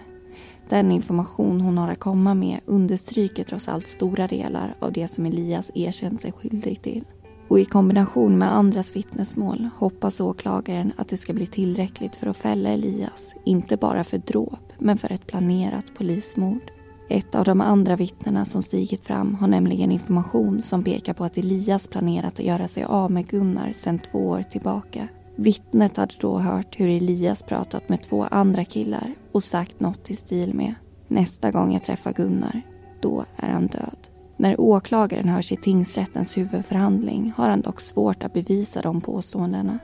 Den 0.69 0.91
information 0.91 1.61
hon 1.61 1.77
har 1.77 1.91
att 1.91 1.99
komma 1.99 2.33
med 2.33 2.59
understryker 2.65 3.43
trots 3.43 3.67
allt 3.67 3.87
stora 3.87 4.27
delar 4.27 4.75
av 4.79 4.93
det 4.93 5.07
som 5.07 5.25
Elias 5.25 5.71
erkänt 5.75 6.21
sig 6.21 6.31
skyldig 6.31 6.81
till. 6.81 7.03
Och 7.47 7.59
i 7.59 7.65
kombination 7.65 8.37
med 8.37 8.55
andras 8.55 8.95
vittnesmål 8.95 9.69
hoppas 9.77 10.19
åklagaren 10.19 10.91
att 10.97 11.07
det 11.07 11.17
ska 11.17 11.33
bli 11.33 11.47
tillräckligt 11.47 12.15
för 12.15 12.27
att 12.27 12.37
fälla 12.37 12.69
Elias, 12.69 13.33
inte 13.45 13.77
bara 13.77 14.03
för 14.03 14.17
dråp, 14.17 14.68
men 14.79 14.97
för 14.97 15.11
ett 15.11 15.27
planerat 15.27 15.85
polismord. 15.97 16.71
Ett 17.09 17.35
av 17.35 17.45
de 17.45 17.61
andra 17.61 17.95
vittnena 17.95 18.45
som 18.45 18.61
stigit 18.61 19.05
fram 19.05 19.35
har 19.35 19.47
nämligen 19.47 19.91
information 19.91 20.61
som 20.61 20.83
pekar 20.83 21.13
på 21.13 21.23
att 21.23 21.37
Elias 21.37 21.87
planerat 21.87 22.39
att 22.39 22.45
göra 22.45 22.67
sig 22.67 22.83
av 22.83 23.11
med 23.11 23.27
Gunnar 23.27 23.73
sedan 23.75 23.99
två 23.99 24.27
år 24.27 24.43
tillbaka. 24.43 25.07
Vittnet 25.35 25.97
hade 25.97 26.13
då 26.19 26.37
hört 26.37 26.79
hur 26.79 26.87
Elias 26.87 27.43
pratat 27.43 27.89
med 27.89 28.03
två 28.03 28.23
andra 28.31 28.65
killar 28.65 29.13
och 29.31 29.43
sagt 29.43 29.79
något 29.79 30.11
i 30.11 30.15
stil 30.15 30.53
med 30.53 30.73
Nästa 31.07 31.51
gång 31.51 31.73
jag 31.73 31.83
träffar 31.83 32.13
Gunnar, 32.13 32.61
då 33.01 33.25
är 33.35 33.49
han 33.49 33.67
död. 33.67 33.97
När 34.37 34.61
åklagaren 34.61 35.29
hörs 35.29 35.51
i 35.51 35.55
tingsrättens 35.55 36.37
huvudförhandling 36.37 37.33
har 37.37 37.49
han 37.49 37.61
dock 37.61 37.81
svårt 37.81 38.23
att 38.23 38.33
bevisa 38.33 38.81
de 38.81 39.01
påståendena. 39.01 39.79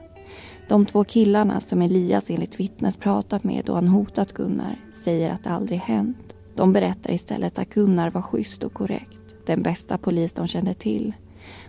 De 0.67 0.85
två 0.85 1.03
killarna 1.03 1.61
som 1.61 1.81
Elias 1.81 2.29
enligt 2.29 2.59
vittnet 2.59 2.99
pratat 2.99 3.43
med 3.43 3.65
då 3.65 3.73
han 3.73 3.88
hotat 3.88 4.33
Gunnar 4.33 4.79
säger 5.03 5.29
att 5.29 5.43
det 5.43 5.49
aldrig 5.49 5.79
hänt. 5.79 6.17
De 6.55 6.73
berättar 6.73 7.11
istället 7.11 7.59
att 7.59 7.69
Gunnar 7.69 8.09
var 8.09 8.21
schysst 8.21 8.63
och 8.63 8.73
korrekt, 8.73 9.17
den 9.45 9.63
bästa 9.63 9.97
polis 9.97 10.33
de 10.33 10.47
kände 10.47 10.73
till 10.73 11.13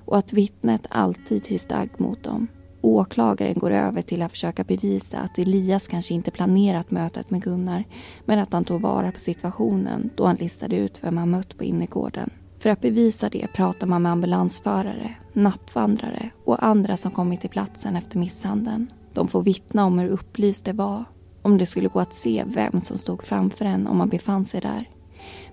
och 0.05 0.19
att 0.19 0.33
vittnet 0.33 0.87
alltid 0.91 1.47
hyste 1.47 1.77
agg 1.77 1.91
mot 1.99 2.23
dem. 2.23 2.49
Åklagaren 2.81 3.55
går 3.55 3.71
över 3.71 4.03
till 4.03 4.23
att 4.23 4.31
försöka 4.31 4.65
bevisa 4.65 5.19
att 5.19 5.39
Elias 5.39 5.87
kanske 5.87 6.15
inte 6.15 6.31
planerat 6.31 6.91
mötet 6.91 7.31
med 7.31 7.43
Gunnar 7.43 7.85
men 8.25 8.39
att 8.39 8.53
han 8.53 8.65
tog 8.65 8.81
vara 8.81 9.13
på 9.13 9.21
situationen 9.21 10.11
då 10.15 10.25
han 10.25 10.37
listade 10.37 10.77
ut 10.77 10.99
vem 11.05 11.17
han 11.17 11.31
mött 11.31 11.59
på 11.59 11.65
innergården. 11.65 12.31
För 12.59 12.71
att 12.71 12.81
bevisa 12.81 13.29
det 13.29 13.47
pratar 13.53 13.87
man 13.87 14.03
med 14.03 14.13
ambulansförare, 14.13 15.15
nattvandrare 15.33 16.31
och 16.45 16.65
andra 16.65 16.97
som 16.97 17.11
kommit 17.11 17.41
till 17.41 17.51
platsen 17.51 17.97
efter 17.97 18.19
misshandeln. 18.19 18.87
De 19.13 19.29
får 19.29 19.43
vittna 19.43 19.87
om 19.87 19.99
hur 19.99 20.09
upplyst 20.09 20.65
det 20.65 20.73
var, 20.73 21.05
om 21.43 21.59
det 21.59 21.67
skulle 21.67 21.89
gå 21.89 22.01
att 22.01 22.15
se 22.15 22.45
vem 22.47 22.81
som 22.81 22.99
stod 22.99 23.23
framför 23.23 23.65
en 23.65 23.87
om 23.87 23.99
man 23.99 24.09
befann 24.09 24.45
sig 24.45 24.61
där. 24.61 24.89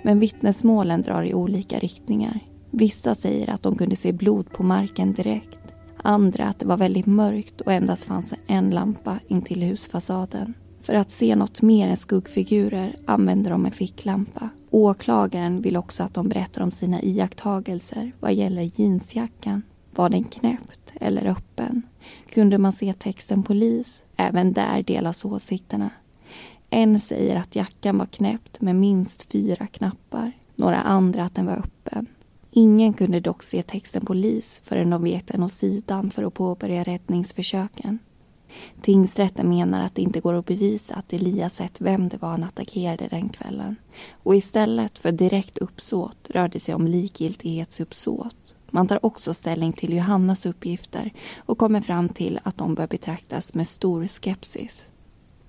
Men 0.03 0.19
vittnesmålen 0.19 1.01
drar 1.01 1.23
i 1.23 1.33
olika 1.33 1.79
riktningar. 1.79 2.39
Vissa 2.71 3.15
säger 3.15 3.49
att 3.49 3.63
de 3.63 3.75
kunde 3.75 3.95
se 3.95 4.13
blod 4.13 4.49
på 4.49 4.63
marken 4.63 5.13
direkt. 5.13 5.59
Andra 5.97 6.45
att 6.45 6.59
det 6.59 6.65
var 6.65 6.77
väldigt 6.77 7.05
mörkt 7.05 7.61
och 7.61 7.73
endast 7.73 8.03
fanns 8.03 8.33
en 8.47 8.69
lampa 8.69 9.19
intill 9.27 9.63
husfasaden. 9.63 10.53
För 10.81 10.93
att 10.93 11.11
se 11.11 11.35
något 11.35 11.61
mer 11.61 11.87
än 11.87 11.97
skuggfigurer 11.97 12.95
använder 13.05 13.51
de 13.51 13.65
en 13.65 13.71
ficklampa. 13.71 14.49
Åklagaren 14.75 15.61
vill 15.61 15.77
också 15.77 16.03
att 16.03 16.13
de 16.13 16.29
berättar 16.29 16.61
om 16.61 16.71
sina 16.71 17.01
iakttagelser 17.01 18.11
vad 18.19 18.33
gäller 18.33 18.71
jeansjackan. 18.75 19.61
Var 19.95 20.09
den 20.09 20.23
knäppt 20.23 20.93
eller 21.01 21.25
öppen? 21.25 21.81
Kunde 22.29 22.57
man 22.57 22.73
se 22.73 22.93
texten 22.93 23.43
polis? 23.43 24.03
Även 24.17 24.53
där 24.53 24.83
delas 24.83 25.25
åsikterna. 25.25 25.89
En 26.69 26.99
säger 26.99 27.35
att 27.35 27.55
jackan 27.55 27.97
var 27.97 28.05
knäppt 28.05 28.61
med 28.61 28.75
minst 28.75 29.31
fyra 29.31 29.67
knappar. 29.67 30.31
Några 30.55 30.81
andra 30.81 31.23
att 31.23 31.35
den 31.35 31.45
var 31.45 31.57
öppen. 31.57 32.05
Ingen 32.51 32.93
kunde 32.93 33.19
dock 33.19 33.43
se 33.43 33.63
texten 33.63 34.05
polis 34.05 34.61
förrän 34.63 34.89
de 34.89 35.03
vek 35.03 35.23
den 35.27 35.43
åt 35.43 35.53
sidan 35.53 36.09
för 36.09 36.23
att 36.23 36.33
påbörja 36.33 36.83
räddningsförsöken. 36.83 37.99
Tingsrätten 38.81 39.49
menar 39.49 39.81
att 39.81 39.95
det 39.95 40.01
inte 40.01 40.19
går 40.19 40.33
att 40.33 40.45
bevisa 40.45 40.95
att 40.95 41.13
Elias 41.13 41.55
sett 41.55 41.81
vem 41.81 42.09
det 42.09 42.21
var 42.21 42.29
han 42.29 42.43
attackerade 42.43 43.07
den 43.07 43.29
kvällen. 43.29 43.75
Och 44.23 44.35
istället 44.35 44.99
för 44.99 45.11
direkt 45.11 45.57
uppsåt 45.57 46.29
rör 46.29 46.47
det 46.47 46.59
sig 46.59 46.75
om 46.75 46.87
likgiltighetsuppsåt. 46.87 48.55
Man 48.69 48.87
tar 48.87 49.05
också 49.05 49.33
ställning 49.33 49.73
till 49.73 49.93
Johannas 49.93 50.45
uppgifter 50.45 51.13
och 51.37 51.57
kommer 51.57 51.81
fram 51.81 52.09
till 52.09 52.39
att 52.43 52.57
de 52.57 52.75
bör 52.75 52.87
betraktas 52.87 53.53
med 53.53 53.67
stor 53.67 54.07
skepsis. 54.07 54.87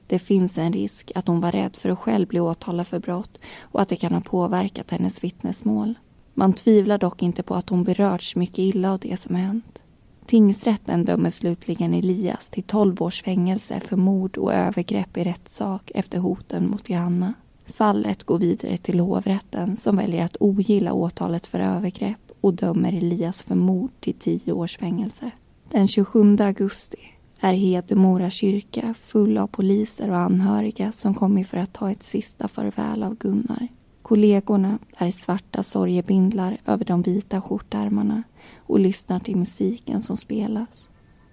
Det 0.06 0.18
finns 0.18 0.58
en 0.58 0.72
risk 0.72 1.12
att 1.14 1.26
hon 1.26 1.40
var 1.40 1.52
rädd 1.52 1.76
för 1.76 1.88
att 1.88 1.98
själv 1.98 2.28
bli 2.28 2.40
åtalad 2.40 2.86
för 2.86 2.98
brott 2.98 3.38
och 3.60 3.82
att 3.82 3.88
det 3.88 3.96
kan 3.96 4.14
ha 4.14 4.20
påverkat 4.20 4.90
hennes 4.90 5.24
vittnesmål. 5.24 5.94
Man 6.34 6.52
tvivlar 6.52 6.98
dock 6.98 7.22
inte 7.22 7.42
på 7.42 7.54
att 7.54 7.68
hon 7.68 7.84
berörts 7.84 8.36
mycket 8.36 8.58
illa 8.58 8.92
av 8.92 8.98
det 8.98 9.20
som 9.20 9.34
hänt. 9.34 9.83
Tingsrätten 10.26 11.04
dömer 11.04 11.30
slutligen 11.30 11.94
Elias 11.94 12.50
till 12.50 12.62
12 12.62 13.02
års 13.02 13.22
fängelse 13.22 13.80
för 13.80 13.96
mord 13.96 14.36
och 14.36 14.52
övergrepp 14.52 15.16
i 15.16 15.24
rättssak 15.24 15.90
efter 15.94 16.18
hoten 16.18 16.70
mot 16.70 16.90
Johanna. 16.90 17.34
Fallet 17.66 18.24
går 18.24 18.38
vidare 18.38 18.76
till 18.76 19.00
hovrätten 19.00 19.76
som 19.76 19.96
väljer 19.96 20.24
att 20.24 20.36
ogilla 20.40 20.92
åtalet 20.92 21.46
för 21.46 21.60
övergrepp 21.60 22.32
och 22.40 22.54
dömer 22.54 22.92
Elias 22.92 23.42
för 23.42 23.54
mord 23.54 23.90
till 24.00 24.14
10 24.14 24.52
års 24.52 24.76
fängelse. 24.78 25.30
Den 25.70 25.88
27 25.88 26.36
augusti 26.40 26.98
är 27.40 27.52
Hedemora 27.52 28.30
kyrka 28.30 28.94
full 28.94 29.38
av 29.38 29.46
poliser 29.46 30.10
och 30.10 30.16
anhöriga 30.16 30.92
som 30.92 31.14
kommit 31.14 31.48
för 31.48 31.56
att 31.56 31.72
ta 31.72 31.90
ett 31.90 32.02
sista 32.02 32.48
farväl 32.48 33.02
av 33.02 33.16
Gunnar. 33.16 33.68
Kollegorna 34.02 34.78
är 34.96 35.10
svarta 35.10 35.62
sorgebindlar 35.62 36.56
över 36.66 36.84
de 36.84 37.02
vita 37.02 37.40
skjortärmarna 37.40 38.22
och 38.66 38.78
lyssnar 38.80 39.20
till 39.20 39.36
musiken 39.36 40.00
som 40.00 40.16
spelas. 40.16 40.88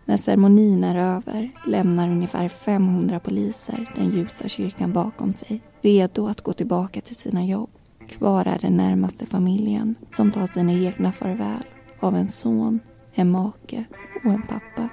När 0.05 0.17
ceremonin 0.17 0.83
är 0.83 0.95
över 1.15 1.51
lämnar 1.65 2.09
ungefär 2.09 2.49
500 2.49 3.19
poliser 3.19 3.93
den 3.95 4.09
ljusa 4.09 4.47
kyrkan 4.47 4.93
bakom 4.93 5.33
sig, 5.33 5.61
redo 5.81 6.27
att 6.27 6.41
gå 6.41 6.53
tillbaka 6.53 7.01
till 7.01 7.15
sina 7.15 7.45
jobb. 7.45 7.69
Kvar 8.07 8.45
är 8.45 8.59
den 8.59 8.77
närmaste 8.77 9.25
familjen 9.25 9.95
som 10.09 10.31
tar 10.31 10.47
sina 10.47 10.73
egna 10.73 11.11
farväl 11.11 11.63
av 11.99 12.15
en 12.15 12.27
son, 12.27 12.79
en 13.13 13.31
make 13.31 13.85
och 14.23 14.31
en 14.31 14.41
pappa. 14.41 14.89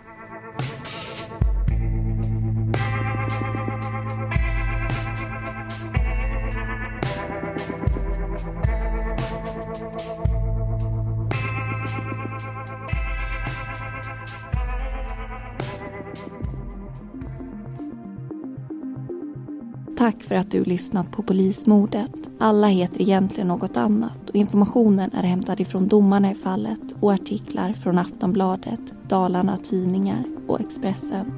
För 20.29 20.35
att 20.35 20.51
du 20.51 20.65
lyssnat 20.65 21.11
på 21.11 21.23
Polismordet. 21.23 22.11
Alla 22.39 22.67
heter 22.67 23.03
egentligen 23.03 23.49
något 23.49 23.77
annat 23.77 24.31
och 24.31 24.37
informationen 24.37 25.11
är 25.15 25.23
hämtad 25.23 25.61
ifrån 25.61 25.89
domarna 25.89 26.31
i 26.31 26.35
fallet 26.35 26.81
och 27.01 27.13
artiklar 27.13 27.73
från 27.73 27.99
Aftonbladet, 27.99 28.81
Dalarna 29.09 29.59
Tidningar 29.71 30.25
och 30.47 30.61
Expressen. 30.61 31.33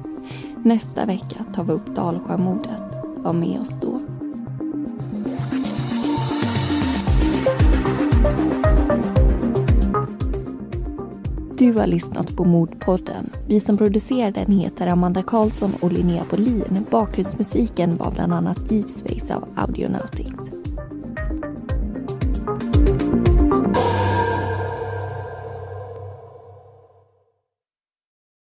Nästa 0.63 1.05
vecka 1.05 1.45
tar 1.55 1.63
vi 1.63 1.71
upp 1.71 1.95
Dalsjömordet. 1.95 2.81
Var 3.17 3.33
med 3.33 3.59
oss 3.59 3.79
då. 3.81 4.10
Du 11.61 11.73
har 11.73 11.87
lyssnat 11.87 12.35
på 12.35 12.43
Mordpodden. 12.43 13.29
Vi 13.47 13.59
som 13.59 13.77
producerar 13.77 14.31
den 14.31 14.51
heter 14.51 14.87
Amanda 14.87 15.23
Karlsson 15.23 15.73
och 15.81 15.91
Linnea 15.91 16.23
Bolin. 16.29 16.85
Bakgrundsmusiken 16.91 17.97
var 17.97 18.11
bland 18.11 18.33
annat 18.33 18.69
Deep 18.69 18.89
Space 18.89 19.35
av 19.35 19.43
Audionautics. 19.55 20.50